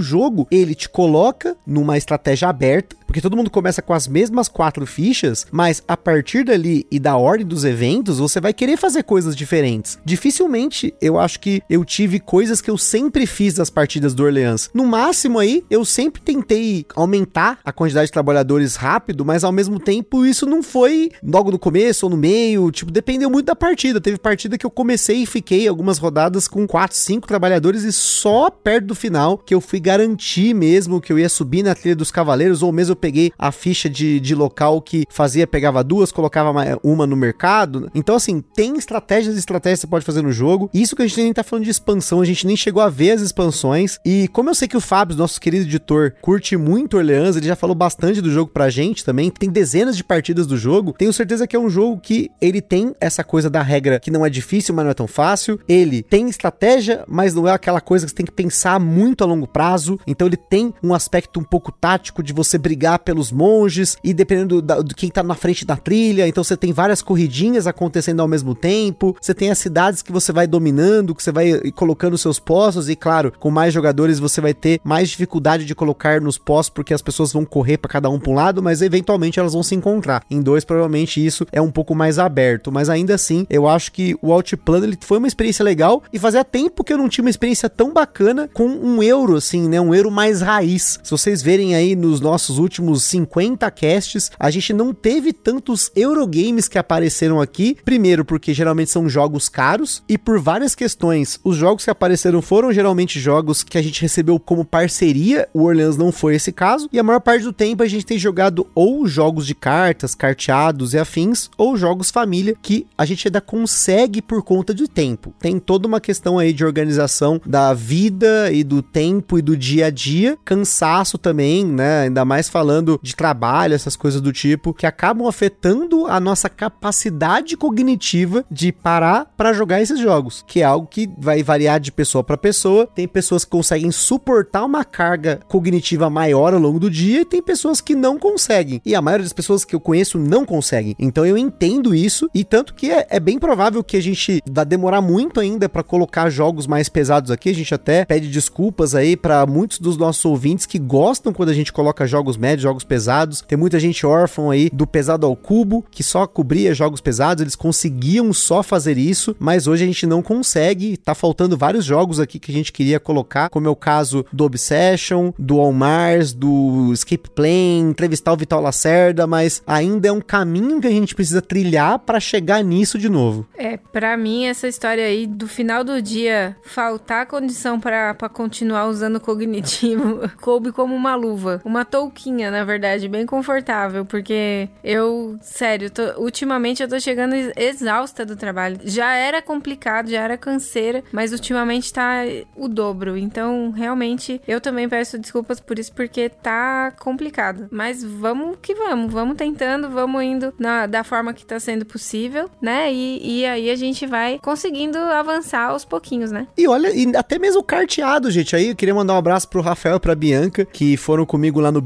jogo, 0.00 0.46
ele 0.50 0.74
te 0.74 0.88
coloca 0.88 1.56
numa 1.66 1.96
estratégia 1.96 2.48
aberta, 2.48 2.96
porque 3.16 3.22
todo 3.22 3.36
mundo 3.36 3.48
começa 3.48 3.80
com 3.80 3.94
as 3.94 4.06
mesmas 4.06 4.46
quatro 4.46 4.84
fichas, 4.84 5.46
mas 5.50 5.82
a 5.88 5.96
partir 5.96 6.44
dali 6.44 6.86
e 6.90 6.98
da 6.98 7.16
ordem 7.16 7.46
dos 7.46 7.64
eventos, 7.64 8.18
você 8.18 8.42
vai 8.42 8.52
querer 8.52 8.76
fazer 8.76 9.04
coisas 9.04 9.34
diferentes. 9.34 9.98
Dificilmente 10.04 10.92
eu 11.00 11.18
acho 11.18 11.40
que 11.40 11.62
eu 11.70 11.82
tive 11.82 12.20
coisas 12.20 12.60
que 12.60 12.70
eu 12.70 12.76
sempre 12.76 13.24
fiz 13.24 13.56
nas 13.56 13.70
partidas 13.70 14.12
do 14.12 14.22
Orleans. 14.22 14.68
No 14.74 14.84
máximo 14.84 15.38
aí, 15.38 15.64
eu 15.70 15.82
sempre 15.82 16.20
tentei 16.20 16.84
aumentar 16.94 17.58
a 17.64 17.72
quantidade 17.72 18.08
de 18.08 18.12
trabalhadores 18.12 18.76
rápido, 18.76 19.24
mas 19.24 19.44
ao 19.44 19.52
mesmo 19.52 19.80
tempo 19.80 20.26
isso 20.26 20.44
não 20.44 20.62
foi 20.62 21.10
logo 21.24 21.50
no 21.50 21.58
começo 21.58 22.04
ou 22.04 22.10
no 22.10 22.18
meio, 22.18 22.70
tipo, 22.70 22.90
dependeu 22.90 23.30
muito 23.30 23.46
da 23.46 23.56
partida. 23.56 23.98
Teve 23.98 24.18
partida 24.18 24.58
que 24.58 24.66
eu 24.66 24.70
comecei 24.70 25.22
e 25.22 25.26
fiquei 25.26 25.66
algumas 25.66 25.96
rodadas 25.96 26.46
com 26.46 26.66
4, 26.66 26.94
5 26.94 27.26
trabalhadores 27.26 27.82
e 27.82 27.94
só 27.94 28.50
perto 28.50 28.88
do 28.88 28.94
final 28.94 29.38
que 29.38 29.54
eu 29.54 29.60
fui 29.62 29.80
garantir 29.80 30.52
mesmo 30.52 31.00
que 31.00 31.10
eu 31.10 31.18
ia 31.18 31.30
subir 31.30 31.62
na 31.62 31.74
trilha 31.74 31.96
dos 31.96 32.10
cavaleiros, 32.10 32.62
ou 32.62 32.70
mesmo 32.70 32.92
eu 32.92 33.05
peguei 33.06 33.30
a 33.38 33.52
ficha 33.52 33.88
de, 33.88 34.18
de 34.18 34.34
local 34.34 34.82
que 34.82 35.04
fazia, 35.08 35.46
pegava 35.46 35.84
duas, 35.84 36.10
colocava 36.10 36.52
uma 36.82 37.06
no 37.06 37.14
mercado. 37.14 37.88
Então, 37.94 38.16
assim, 38.16 38.40
tem 38.40 38.76
estratégias 38.76 39.36
e 39.36 39.38
estratégias 39.38 39.78
que 39.78 39.82
você 39.82 39.90
pode 39.90 40.04
fazer 40.04 40.22
no 40.22 40.32
jogo. 40.32 40.68
Isso 40.74 40.96
que 40.96 41.02
a 41.02 41.06
gente 41.06 41.22
nem 41.22 41.32
tá 41.32 41.44
falando 41.44 41.64
de 41.64 41.70
expansão, 41.70 42.20
a 42.20 42.24
gente 42.24 42.44
nem 42.44 42.56
chegou 42.56 42.82
a 42.82 42.88
ver 42.88 43.12
as 43.12 43.20
expansões. 43.20 44.00
E 44.04 44.26
como 44.28 44.50
eu 44.50 44.56
sei 44.56 44.66
que 44.66 44.76
o 44.76 44.80
Fábio, 44.80 45.16
nosso 45.16 45.40
querido 45.40 45.66
editor, 45.66 46.14
curte 46.20 46.56
muito 46.56 46.96
Orleans, 46.96 47.36
ele 47.36 47.46
já 47.46 47.54
falou 47.54 47.76
bastante 47.76 48.20
do 48.20 48.28
jogo 48.28 48.50
pra 48.50 48.68
gente 48.68 49.04
também. 49.04 49.30
Tem 49.30 49.50
dezenas 49.50 49.96
de 49.96 50.02
partidas 50.02 50.48
do 50.48 50.56
jogo. 50.56 50.92
Tenho 50.98 51.12
certeza 51.12 51.46
que 51.46 51.54
é 51.54 51.58
um 51.60 51.70
jogo 51.70 52.00
que 52.00 52.28
ele 52.40 52.60
tem 52.60 52.92
essa 53.00 53.22
coisa 53.22 53.48
da 53.48 53.62
regra 53.62 54.00
que 54.00 54.10
não 54.10 54.26
é 54.26 54.30
difícil, 54.30 54.74
mas 54.74 54.84
não 54.84 54.90
é 54.90 54.94
tão 54.94 55.06
fácil. 55.06 55.60
Ele 55.68 56.02
tem 56.02 56.28
estratégia, 56.28 57.04
mas 57.06 57.34
não 57.34 57.46
é 57.46 57.52
aquela 57.52 57.80
coisa 57.80 58.04
que 58.04 58.10
você 58.10 58.16
tem 58.16 58.26
que 58.26 58.32
pensar 58.32 58.80
muito 58.80 59.22
a 59.22 59.26
longo 59.28 59.46
prazo. 59.46 59.96
Então 60.08 60.26
ele 60.26 60.36
tem 60.36 60.74
um 60.82 60.92
aspecto 60.92 61.38
um 61.38 61.44
pouco 61.44 61.70
tático 61.70 62.20
de 62.20 62.32
você 62.32 62.58
brigar 62.58 62.95
pelos 62.98 63.32
monges 63.32 63.96
e 64.02 64.12
dependendo 64.12 64.62
do, 64.62 64.82
do 64.82 64.94
quem 64.94 65.10
tá 65.10 65.22
na 65.22 65.34
frente 65.34 65.64
da 65.64 65.76
trilha. 65.76 66.26
Então 66.26 66.42
você 66.42 66.56
tem 66.56 66.72
várias 66.72 67.02
corridinhas 67.02 67.66
acontecendo 67.66 68.20
ao 68.20 68.28
mesmo 68.28 68.54
tempo. 68.54 69.16
Você 69.20 69.34
tem 69.34 69.50
as 69.50 69.58
cidades 69.58 70.02
que 70.02 70.12
você 70.12 70.32
vai 70.32 70.46
dominando, 70.46 71.14
que 71.14 71.22
você 71.22 71.32
vai 71.32 71.60
colocando 71.72 72.16
seus 72.16 72.38
postos 72.38 72.88
e 72.88 72.96
claro, 72.96 73.32
com 73.38 73.50
mais 73.50 73.72
jogadores 73.72 74.18
você 74.18 74.40
vai 74.40 74.54
ter 74.54 74.80
mais 74.82 75.08
dificuldade 75.08 75.64
de 75.64 75.74
colocar 75.74 76.20
nos 76.20 76.38
postos 76.38 76.70
porque 76.70 76.94
as 76.94 77.02
pessoas 77.02 77.32
vão 77.32 77.44
correr 77.44 77.78
para 77.78 77.90
cada 77.90 78.08
um 78.08 78.18
para 78.18 78.30
um 78.30 78.34
lado, 78.34 78.62
mas 78.62 78.82
eventualmente 78.82 79.38
elas 79.38 79.52
vão 79.52 79.62
se 79.62 79.74
encontrar. 79.74 80.22
Em 80.30 80.40
dois 80.40 80.64
provavelmente 80.64 81.24
isso 81.24 81.46
é 81.52 81.60
um 81.60 81.70
pouco 81.70 81.94
mais 81.94 82.18
aberto, 82.18 82.70
mas 82.72 82.88
ainda 82.88 83.14
assim 83.14 83.46
eu 83.50 83.66
acho 83.68 83.92
que 83.92 84.16
o 84.22 84.32
Outplano 84.32 84.84
ele 84.84 84.98
foi 85.00 85.18
uma 85.18 85.28
experiência 85.28 85.64
legal 85.64 86.02
e 86.12 86.18
fazia 86.18 86.44
tempo 86.44 86.84
que 86.84 86.92
eu 86.92 86.98
não 86.98 87.08
tinha 87.08 87.24
uma 87.24 87.30
experiência 87.30 87.68
tão 87.68 87.92
bacana 87.92 88.48
com 88.52 88.66
um 88.66 89.02
euro 89.02 89.36
assim, 89.36 89.68
né, 89.68 89.80
um 89.80 89.94
euro 89.94 90.10
mais 90.10 90.40
raiz. 90.40 90.98
Se 91.02 91.10
vocês 91.10 91.42
verem 91.42 91.74
aí 91.74 91.96
nos 91.96 92.20
nossos 92.20 92.58
últimos 92.58 92.75
50 93.02 93.70
casts, 93.70 94.30
a 94.38 94.50
gente 94.50 94.72
não 94.72 94.92
teve 94.92 95.32
tantos 95.32 95.90
Eurogames 95.94 96.68
que 96.68 96.78
apareceram 96.78 97.40
aqui. 97.40 97.76
Primeiro, 97.84 98.24
porque 98.24 98.52
geralmente 98.52 98.90
são 98.90 99.08
jogos 99.08 99.48
caros 99.48 100.02
e 100.08 100.18
por 100.18 100.38
várias 100.38 100.74
questões. 100.74 101.38
Os 101.44 101.56
jogos 101.56 101.84
que 101.84 101.90
apareceram 101.90 102.42
foram 102.42 102.72
geralmente 102.72 103.18
jogos 103.18 103.62
que 103.62 103.78
a 103.78 103.82
gente 103.82 104.02
recebeu 104.02 104.38
como 104.38 104.64
parceria. 104.64 105.48
O 105.52 105.64
Orleans 105.64 105.96
não 105.96 106.12
foi 106.12 106.34
esse 106.34 106.52
caso. 106.52 106.88
E 106.92 106.98
a 106.98 107.02
maior 107.02 107.20
parte 107.20 107.42
do 107.44 107.52
tempo 107.52 107.82
a 107.82 107.88
gente 107.88 108.06
tem 108.06 108.18
jogado 108.18 108.66
ou 108.74 109.06
jogos 109.06 109.46
de 109.46 109.54
cartas, 109.54 110.14
carteados 110.14 110.94
e 110.94 110.98
afins, 110.98 111.50
ou 111.56 111.76
jogos 111.76 112.10
família 112.10 112.56
que 112.60 112.86
a 112.96 113.04
gente 113.04 113.28
ainda 113.28 113.40
consegue 113.40 114.20
por 114.20 114.42
conta 114.42 114.74
de 114.74 114.88
tempo. 114.88 115.34
Tem 115.38 115.58
toda 115.58 115.86
uma 115.86 116.00
questão 116.00 116.38
aí 116.38 116.52
de 116.52 116.64
organização 116.64 117.40
da 117.44 117.72
vida 117.72 118.50
e 118.52 118.62
do 118.62 118.82
tempo 118.82 119.38
e 119.38 119.42
do 119.42 119.56
dia 119.56 119.86
a 119.86 119.90
dia, 119.90 120.38
cansaço 120.44 121.18
também, 121.18 121.64
né? 121.64 122.02
Ainda 122.02 122.24
mais 122.24 122.48
falando 122.48 122.65
de 123.02 123.14
trabalho, 123.14 123.74
essas 123.74 123.96
coisas 123.96 124.20
do 124.20 124.32
tipo, 124.32 124.74
que 124.74 124.86
acabam 124.86 125.26
afetando 125.26 126.06
a 126.06 126.20
nossa 126.20 126.48
capacidade 126.48 127.56
cognitiva 127.56 128.44
de 128.50 128.72
parar 128.72 129.32
para 129.36 129.52
jogar 129.52 129.80
esses 129.80 129.98
jogos, 129.98 130.44
que 130.46 130.60
é 130.60 130.64
algo 130.64 130.86
que 130.86 131.08
vai 131.18 131.42
variar 131.42 131.80
de 131.80 131.92
pessoa 131.92 132.22
para 132.22 132.36
pessoa. 132.36 132.86
Tem 132.86 133.06
pessoas 133.06 133.44
que 133.44 133.50
conseguem 133.50 133.90
suportar 133.90 134.64
uma 134.64 134.84
carga 134.84 135.40
cognitiva 135.48 136.08
maior 136.10 136.54
ao 136.54 136.60
longo 136.60 136.78
do 136.78 136.90
dia 136.90 137.22
e 137.22 137.24
tem 137.24 137.42
pessoas 137.42 137.80
que 137.80 137.94
não 137.94 138.18
conseguem. 138.18 138.80
E 138.84 138.94
a 138.94 139.02
maioria 139.02 139.24
das 139.24 139.32
pessoas 139.32 139.64
que 139.64 139.74
eu 139.74 139.80
conheço 139.80 140.18
não 140.18 140.44
conseguem. 140.44 140.94
Então 140.98 141.24
eu 141.24 141.36
entendo 141.36 141.94
isso 141.94 142.28
e 142.34 142.44
tanto 142.44 142.74
que 142.74 142.90
é, 142.90 143.06
é 143.10 143.20
bem 143.20 143.38
provável 143.38 143.82
que 143.82 143.96
a 143.96 144.02
gente 144.02 144.42
vai 144.48 144.64
demorar 144.64 145.00
muito 145.00 145.40
ainda 145.40 145.68
para 145.68 145.82
colocar 145.82 146.30
jogos 146.30 146.66
mais 146.66 146.88
pesados 146.88 147.30
aqui. 147.30 147.50
A 147.50 147.54
gente 147.54 147.74
até 147.74 148.04
pede 148.04 148.28
desculpas 148.28 148.94
aí 148.94 149.16
para 149.16 149.46
muitos 149.46 149.78
dos 149.78 149.96
nossos 149.96 150.24
ouvintes 150.24 150.66
que 150.66 150.78
gostam 150.78 151.32
quando 151.32 151.50
a 151.50 151.54
gente 151.54 151.72
coloca 151.72 152.06
jogos 152.06 152.36
médios, 152.36 152.55
jogos 152.62 152.84
pesados. 152.84 153.40
Tem 153.40 153.58
muita 153.58 153.78
gente 153.78 154.06
órfã 154.06 154.50
aí 154.50 154.70
do 154.72 154.86
pesado 154.86 155.26
ao 155.26 155.36
cubo 155.36 155.84
que 155.90 156.02
só 156.02 156.26
cobria 156.26 156.74
jogos 156.74 157.00
pesados, 157.00 157.40
eles 157.40 157.54
conseguiam 157.54 158.32
só 158.32 158.62
fazer 158.62 158.98
isso, 158.98 159.34
mas 159.38 159.66
hoje 159.66 159.84
a 159.84 159.86
gente 159.86 160.06
não 160.06 160.22
consegue. 160.22 160.96
Tá 160.96 161.14
faltando 161.14 161.56
vários 161.56 161.84
jogos 161.84 162.20
aqui 162.20 162.38
que 162.38 162.50
a 162.50 162.54
gente 162.54 162.72
queria 162.72 163.00
colocar, 163.00 163.48
como 163.48 163.66
é 163.66 163.70
o 163.70 163.76
caso 163.76 164.24
do 164.32 164.44
Obsession, 164.44 165.32
do 165.38 165.60
All 165.60 165.72
Mars, 165.72 166.32
do 166.32 166.90
Escape 166.92 167.30
Plane, 167.30 167.90
entrevistar 167.90 168.32
o 168.32 168.36
Vital 168.36 168.60
Lacerda, 168.60 169.26
mas 169.26 169.62
ainda 169.66 170.08
é 170.08 170.12
um 170.12 170.20
caminho 170.20 170.80
que 170.80 170.86
a 170.86 170.90
gente 170.90 171.14
precisa 171.14 171.40
trilhar 171.40 171.98
para 172.00 172.20
chegar 172.20 172.62
nisso 172.62 172.98
de 172.98 173.08
novo. 173.08 173.46
É, 173.56 173.76
para 173.76 174.16
mim 174.16 174.46
essa 174.46 174.68
história 174.68 175.04
aí 175.04 175.26
do 175.26 175.48
final 175.48 175.82
do 175.82 176.00
dia 176.00 176.56
faltar 176.64 177.26
condição 177.26 177.80
para 177.80 178.14
continuar 178.28 178.86
usando 178.86 179.16
o 179.16 179.20
cognitivo 179.20 180.30
coube 180.40 180.72
como 180.72 180.94
uma 180.94 181.14
luva, 181.14 181.60
uma 181.64 181.84
touquinha, 181.84 182.45
na 182.50 182.64
verdade, 182.64 183.08
bem 183.08 183.26
confortável, 183.26 184.04
porque 184.04 184.68
eu, 184.82 185.36
sério, 185.40 185.90
tô, 185.90 186.02
ultimamente 186.20 186.82
eu 186.82 186.88
tô 186.88 186.98
chegando 187.00 187.34
exausta 187.56 188.24
do 188.24 188.36
trabalho. 188.36 188.78
Já 188.84 189.14
era 189.14 189.42
complicado, 189.42 190.10
já 190.10 190.22
era 190.22 190.36
canseira, 190.36 191.02
mas 191.12 191.32
ultimamente 191.32 191.92
tá 191.92 192.22
o 192.56 192.68
dobro. 192.68 193.16
Então, 193.16 193.70
realmente, 193.70 194.40
eu 194.46 194.60
também 194.60 194.88
peço 194.88 195.18
desculpas 195.18 195.60
por 195.60 195.78
isso, 195.78 195.92
porque 195.92 196.28
tá 196.28 196.92
complicado. 196.98 197.68
Mas 197.70 198.02
vamos 198.02 198.56
que 198.60 198.74
vamos, 198.74 199.12
vamos 199.12 199.36
tentando, 199.36 199.88
vamos 199.90 200.22
indo 200.22 200.54
na, 200.58 200.86
da 200.86 201.04
forma 201.04 201.32
que 201.32 201.44
tá 201.44 201.58
sendo 201.58 201.84
possível, 201.84 202.50
né? 202.60 202.92
E, 202.92 203.40
e 203.40 203.46
aí 203.46 203.70
a 203.70 203.76
gente 203.76 204.06
vai 204.06 204.38
conseguindo 204.42 204.98
avançar 204.98 205.70
aos 205.70 205.84
pouquinhos, 205.84 206.30
né? 206.30 206.46
E 206.56 206.66
olha, 206.66 206.90
e 206.94 207.14
até 207.16 207.38
mesmo 207.38 207.62
carteado, 207.62 208.30
gente. 208.30 208.54
Aí 208.54 208.68
eu 208.68 208.76
queria 208.76 208.94
mandar 208.94 209.14
um 209.14 209.18
abraço 209.18 209.48
pro 209.48 209.60
Rafael 209.60 209.96
e 209.96 210.00
pra 210.00 210.14
Bianca, 210.14 210.64
que 210.64 210.96
foram 210.96 211.26
comigo 211.26 211.60
lá 211.60 211.70
no 211.70 211.80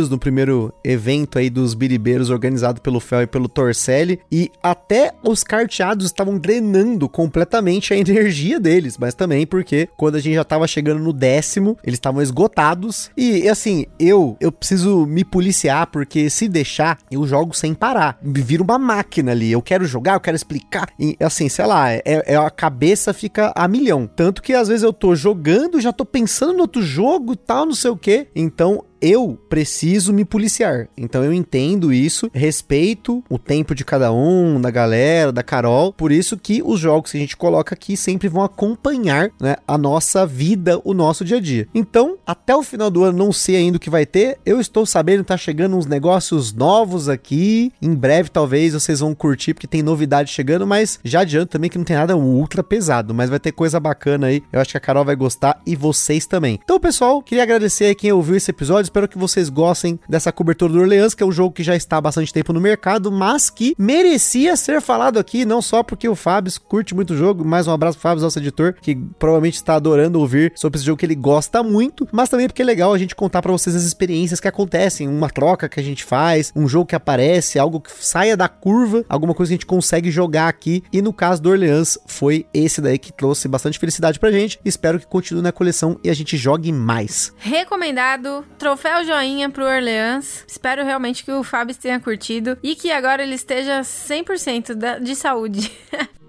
Biribeiros, 0.00 0.08
no 0.08 0.18
primeiro 0.18 0.72
evento 0.82 1.38
aí 1.38 1.50
dos 1.50 1.74
Biribeiros 1.74 2.30
organizado 2.30 2.80
pelo 2.80 3.00
Fel 3.00 3.22
e 3.22 3.26
pelo 3.26 3.48
Torcelli. 3.48 4.20
E 4.30 4.50
até 4.62 5.12
os 5.22 5.44
carteados 5.44 6.06
estavam 6.06 6.38
drenando 6.38 7.08
completamente 7.08 7.92
a 7.92 7.96
energia 7.98 8.58
deles, 8.58 8.96
mas 8.98 9.14
também 9.14 9.46
porque 9.46 9.88
quando 9.96 10.14
a 10.14 10.20
gente 10.20 10.34
já 10.34 10.44
tava 10.44 10.66
chegando 10.66 11.02
no 11.02 11.12
décimo, 11.12 11.76
eles 11.84 11.96
estavam 11.96 12.22
esgotados. 12.22 13.10
E 13.16 13.48
assim, 13.48 13.86
eu 13.98 14.36
eu 14.40 14.50
preciso 14.50 15.06
me 15.06 15.24
policiar, 15.24 15.86
porque 15.88 16.30
se 16.30 16.48
deixar, 16.48 16.98
eu 17.10 17.26
jogo 17.26 17.54
sem 17.54 17.74
parar. 17.74 18.18
Me 18.22 18.40
vira 18.40 18.62
uma 18.62 18.78
máquina 18.78 19.32
ali. 19.32 19.52
Eu 19.52 19.62
quero 19.62 19.84
jogar, 19.84 20.14
eu 20.14 20.20
quero 20.20 20.36
explicar. 20.36 20.88
E 20.98 21.16
assim, 21.20 21.48
sei 21.48 21.66
lá, 21.66 21.92
é, 21.92 22.02
é 22.04 22.36
a 22.36 22.50
cabeça 22.50 23.12
fica 23.12 23.52
a 23.54 23.68
milhão. 23.68 24.06
Tanto 24.06 24.42
que 24.42 24.54
às 24.54 24.68
vezes 24.68 24.82
eu 24.82 24.92
tô 24.92 25.14
jogando, 25.14 25.80
já 25.80 25.92
tô 25.92 26.04
pensando 26.04 26.54
no 26.54 26.60
outro 26.60 26.82
jogo 26.82 27.36
tal, 27.36 27.66
não 27.66 27.74
sei 27.74 27.90
o 27.90 27.96
que. 27.96 28.28
Então 28.34 28.84
eu 29.00 29.38
preciso 29.48 30.12
me 30.12 30.24
policiar. 30.24 30.88
Então 30.96 31.24
eu 31.24 31.32
entendo 31.32 31.92
isso, 31.92 32.30
respeito 32.32 33.22
o 33.28 33.38
tempo 33.38 33.74
de 33.74 33.84
cada 33.84 34.12
um, 34.12 34.60
da 34.60 34.70
galera, 34.70 35.32
da 35.32 35.42
Carol. 35.42 35.92
Por 35.92 36.12
isso 36.12 36.36
que 36.36 36.62
os 36.64 36.78
jogos 36.78 37.10
que 37.10 37.16
a 37.16 37.20
gente 37.20 37.36
coloca 37.36 37.74
aqui 37.74 37.96
sempre 37.96 38.28
vão 38.28 38.42
acompanhar 38.42 39.30
né, 39.40 39.56
a 39.66 39.78
nossa 39.78 40.26
vida, 40.26 40.80
o 40.84 40.92
nosso 40.92 41.24
dia 41.24 41.38
a 41.38 41.40
dia. 41.40 41.68
Então, 41.74 42.18
até 42.26 42.54
o 42.54 42.62
final 42.62 42.90
do 42.90 43.04
ano, 43.04 43.18
não 43.18 43.32
sei 43.32 43.56
ainda 43.56 43.76
o 43.76 43.80
que 43.80 43.90
vai 43.90 44.04
ter. 44.04 44.38
Eu 44.44 44.60
estou 44.60 44.84
sabendo 44.84 45.24
tá 45.24 45.36
chegando 45.36 45.76
uns 45.76 45.86
negócios 45.86 46.52
novos 46.52 47.08
aqui. 47.08 47.72
Em 47.80 47.94
breve, 47.94 48.28
talvez, 48.30 48.74
vocês 48.74 49.00
vão 49.00 49.14
curtir, 49.14 49.54
porque 49.54 49.66
tem 49.66 49.82
novidade 49.82 50.32
chegando, 50.32 50.66
mas 50.66 50.98
já 51.04 51.20
adianto 51.20 51.52
também 51.52 51.70
que 51.70 51.78
não 51.78 51.84
tem 51.84 51.96
nada 51.96 52.16
ultra 52.16 52.62
pesado, 52.62 53.14
mas 53.14 53.30
vai 53.30 53.38
ter 53.38 53.52
coisa 53.52 53.78
bacana 53.80 54.26
aí. 54.26 54.42
Eu 54.52 54.60
acho 54.60 54.70
que 54.70 54.76
a 54.76 54.80
Carol 54.80 55.04
vai 55.04 55.16
gostar 55.16 55.60
e 55.66 55.74
vocês 55.74 56.26
também. 56.26 56.58
Então, 56.62 56.78
pessoal, 56.80 57.22
queria 57.22 57.42
agradecer 57.42 57.94
quem 57.94 58.12
ouviu 58.12 58.36
esse 58.36 58.50
episódio 58.50 58.89
espero 58.90 59.08
que 59.08 59.16
vocês 59.16 59.48
gostem 59.48 59.98
dessa 60.08 60.32
cobertura 60.32 60.72
do 60.72 60.80
Orleans, 60.80 61.14
que 61.14 61.22
é 61.22 61.26
um 61.26 61.32
jogo 61.32 61.54
que 61.54 61.62
já 61.62 61.76
está 61.76 61.96
há 61.96 62.00
bastante 62.00 62.32
tempo 62.32 62.52
no 62.52 62.60
mercado, 62.60 63.10
mas 63.10 63.48
que 63.48 63.74
merecia 63.78 64.56
ser 64.56 64.80
falado 64.80 65.18
aqui, 65.18 65.44
não 65.44 65.62
só 65.62 65.82
porque 65.82 66.08
o 66.08 66.16
Fábio 66.16 66.52
curte 66.68 66.94
muito 66.94 67.14
o 67.14 67.16
jogo, 67.16 67.44
mais 67.44 67.68
um 67.68 67.72
abraço 67.72 67.96
pro 67.96 68.02
Fábio, 68.02 68.22
nosso 68.22 68.38
editor, 68.38 68.74
que 68.82 68.96
provavelmente 69.18 69.54
está 69.54 69.76
adorando 69.76 70.18
ouvir 70.18 70.52
sobre 70.56 70.76
esse 70.76 70.84
jogo 70.84 70.98
que 70.98 71.06
ele 71.06 71.14
gosta 71.14 71.62
muito, 71.62 72.06
mas 72.10 72.28
também 72.28 72.48
porque 72.48 72.62
é 72.62 72.64
legal 72.64 72.92
a 72.92 72.98
gente 72.98 73.14
contar 73.14 73.40
para 73.40 73.52
vocês 73.52 73.76
as 73.76 73.84
experiências 73.84 74.40
que 74.40 74.48
acontecem, 74.48 75.06
uma 75.08 75.30
troca 75.30 75.68
que 75.68 75.78
a 75.78 75.82
gente 75.82 76.04
faz, 76.04 76.52
um 76.56 76.66
jogo 76.66 76.86
que 76.86 76.96
aparece, 76.96 77.58
algo 77.58 77.80
que 77.80 77.90
saia 78.04 78.36
da 78.36 78.48
curva, 78.48 79.04
alguma 79.08 79.34
coisa 79.34 79.50
que 79.50 79.54
a 79.54 79.56
gente 79.56 79.66
consegue 79.66 80.10
jogar 80.10 80.48
aqui, 80.48 80.82
e 80.92 81.00
no 81.00 81.12
caso 81.12 81.40
do 81.40 81.50
Orleans, 81.50 81.96
foi 82.06 82.44
esse 82.52 82.80
daí 82.80 82.98
que 82.98 83.12
trouxe 83.12 83.46
bastante 83.46 83.78
felicidade 83.78 84.18
pra 84.18 84.32
gente, 84.32 84.58
espero 84.64 84.98
que 84.98 85.06
continue 85.06 85.42
na 85.42 85.52
coleção 85.52 85.98
e 86.02 86.10
a 86.10 86.14
gente 86.14 86.36
jogue 86.36 86.72
mais. 86.72 87.32
Recomendado, 87.38 88.44
troféu 88.58 88.79
Troféu 88.80 89.04
joinha 89.04 89.50
pro 89.50 89.62
Orleans. 89.62 90.42
Espero 90.48 90.82
realmente 90.82 91.22
que 91.22 91.30
o 91.30 91.42
Fábio 91.44 91.76
tenha 91.76 92.00
curtido 92.00 92.56
e 92.62 92.74
que 92.74 92.90
agora 92.90 93.22
ele 93.22 93.34
esteja 93.34 93.82
100% 93.82 94.74
da- 94.74 94.98
de 94.98 95.14
saúde. 95.14 95.70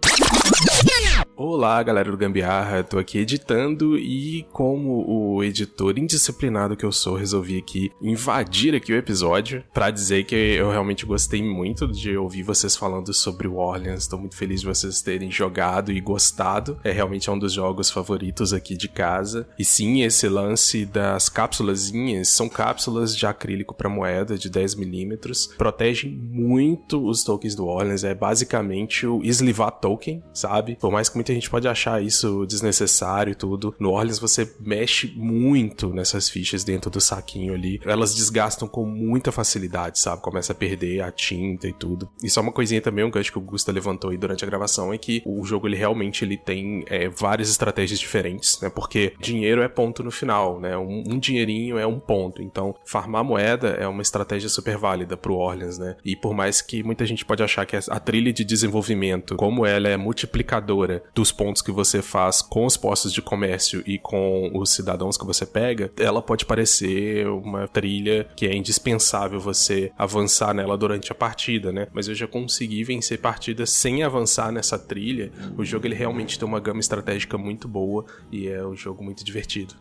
Olá, 1.44 1.82
galera 1.82 2.12
do 2.12 2.18
Gambiarra, 2.18 2.84
tô 2.84 3.00
aqui 3.00 3.18
editando 3.18 3.98
e 3.98 4.46
como 4.52 5.04
o 5.08 5.44
editor 5.44 5.98
indisciplinado 5.98 6.78
que 6.78 6.86
eu 6.86 6.92
sou, 6.92 7.16
resolvi 7.16 7.58
aqui 7.58 7.92
invadir 8.00 8.76
aqui 8.76 8.94
o 8.94 8.96
episódio 8.96 9.64
pra 9.74 9.90
dizer 9.90 10.26
que 10.26 10.36
eu 10.36 10.70
realmente 10.70 11.04
gostei 11.04 11.42
muito 11.42 11.88
de 11.88 12.16
ouvir 12.16 12.44
vocês 12.44 12.76
falando 12.76 13.12
sobre 13.12 13.48
o 13.48 13.56
Orleans. 13.56 14.06
Tô 14.06 14.20
muito 14.20 14.36
feliz 14.36 14.62
de 14.62 14.68
vocês 14.68 15.02
terem 15.02 15.32
jogado 15.32 15.92
e 15.92 16.00
gostado. 16.00 16.78
É 16.84 16.92
realmente 16.92 17.32
um 17.32 17.40
dos 17.40 17.54
jogos 17.54 17.90
favoritos 17.90 18.54
aqui 18.54 18.78
de 18.78 18.88
casa. 18.88 19.50
E 19.58 19.66
sim, 19.66 20.04
esse 20.04 20.30
lance 20.30 20.86
das 20.86 21.28
cápsulazinhas 21.28 22.30
são 22.30 22.48
cápsulas 22.48 23.18
de 23.18 23.26
acrílico 23.26 23.74
para 23.74 23.90
moeda 23.90 24.38
de 24.38 24.48
10 24.48 24.76
milímetros, 24.76 25.48
protegem 25.58 26.12
muito 26.12 27.04
os 27.04 27.24
tokens 27.24 27.56
do 27.56 27.66
Orleans, 27.66 28.04
é 28.04 28.14
basicamente 28.14 29.08
o 29.08 29.24
eslivar 29.24 29.72
token, 29.72 30.24
sabe? 30.32 30.78
Por 30.80 30.92
mais 30.92 31.10
que 31.10 31.16
muita 31.16 31.31
gente 31.34 31.50
pode 31.50 31.68
achar 31.68 32.02
isso 32.02 32.46
desnecessário 32.46 33.32
e 33.32 33.36
tudo, 33.36 33.74
no 33.80 33.92
Orleans 33.92 34.20
você 34.20 34.50
mexe 34.60 35.14
muito 35.16 35.94
nessas 35.94 36.30
fichas 36.30 36.64
dentro 36.64 36.90
do 36.90 37.02
saquinho 37.02 37.54
ali. 37.54 37.80
Elas 37.86 38.16
desgastam 38.16 38.68
com 38.68 38.86
muita 38.86 39.32
facilidade, 39.32 40.00
sabe? 40.00 40.22
Começa 40.22 40.54
a 40.54 40.56
perder 40.56 41.02
a 41.02 41.12
tinta 41.12 41.68
e 41.68 41.74
tudo. 41.74 42.10
E 42.24 42.30
só 42.30 42.42
uma 42.42 42.52
coisinha 42.52 42.82
também, 42.82 43.04
um 43.04 43.12
gancho 43.12 43.32
que 43.32 43.38
o 43.38 43.42
Gusta 43.42 43.72
levantou 43.72 44.12
aí 44.12 44.18
durante 44.18 44.44
a 44.44 44.48
gravação, 44.48 44.94
é 44.94 44.98
que 44.98 45.22
o 45.26 45.44
jogo 45.44 45.68
ele 45.68 45.76
realmente 45.76 46.24
ele 46.24 46.38
tem 46.38 46.84
é, 46.88 47.10
várias 47.10 47.50
estratégias 47.50 48.00
diferentes, 48.00 48.60
né? 48.62 48.70
Porque 48.70 49.14
dinheiro 49.20 49.62
é 49.62 49.68
ponto 49.68 50.04
no 50.04 50.12
final, 50.12 50.60
né? 50.60 50.78
Um, 50.78 51.04
um 51.08 51.20
dinheirinho 51.20 51.78
é 51.78 51.86
um 51.86 52.00
ponto. 52.00 52.42
Então, 52.42 52.76
farmar 52.86 53.24
moeda 53.24 53.70
é 53.70 53.88
uma 53.88 54.02
estratégia 54.02 54.50
super 54.50 54.78
válida 54.78 55.18
pro 55.18 55.36
Orleans, 55.36 55.78
né? 55.78 55.96
E 56.04 56.16
por 56.16 56.34
mais 56.34 56.62
que 56.62 56.84
muita 56.84 57.06
gente 57.06 57.26
pode 57.26 57.44
achar 57.44 57.66
que 57.66 57.76
a 57.76 58.00
trilha 58.00 58.34
de 58.34 58.44
desenvolvimento, 58.44 59.36
como 59.36 59.66
ela 59.66 59.88
é 59.88 59.98
multiplicadora 59.98 61.04
dos 61.22 61.32
pontos 61.32 61.62
que 61.62 61.72
você 61.72 62.02
faz 62.02 62.42
com 62.42 62.66
os 62.66 62.76
postos 62.76 63.14
de 63.14 63.22
comércio 63.22 63.84
e 63.86 64.00
com 64.00 64.50
os 64.56 64.72
cidadãos 64.72 65.18
que 65.18 65.24
você 65.26 65.46
pega, 65.46 65.92
ela 66.00 66.20
pode 66.20 66.48
parecer 66.48 67.28
uma 67.28 67.68
trilha 67.68 68.28
que 68.36 68.48
é 68.48 68.56
indispensável 68.56 69.40
você 69.40 69.92
avançar 69.96 70.52
nela 70.52 70.76
durante 70.76 71.12
a 71.12 71.16
partida, 71.16 71.72
né? 71.72 71.88
Mas 71.94 72.08
eu 72.08 72.16
já 72.16 72.26
consegui 72.26 72.84
vencer 72.84 73.20
partidas 73.20 73.70
sem 73.70 74.02
avançar 74.02 74.52
nessa 74.52 74.80
trilha. 74.80 75.32
O 75.56 75.64
jogo 75.64 75.86
ele 75.86 75.94
realmente 75.94 76.40
tem 76.40 76.48
uma 76.48 76.60
gama 76.60 76.80
estratégica 76.80 77.38
muito 77.38 77.68
boa 77.68 78.04
e 78.32 78.48
é 78.48 78.66
um 78.66 78.76
jogo 78.76 79.04
muito 79.04 79.24
divertido. 79.24 79.76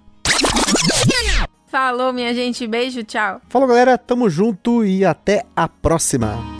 Falou, 1.68 2.12
minha 2.12 2.34
gente. 2.34 2.66
Beijo, 2.66 3.02
tchau. 3.02 3.40
Falou, 3.48 3.66
galera. 3.66 3.96
Tamo 3.96 4.28
junto 4.28 4.84
e 4.84 5.06
até 5.06 5.46
a 5.56 5.66
próxima. 5.66 6.59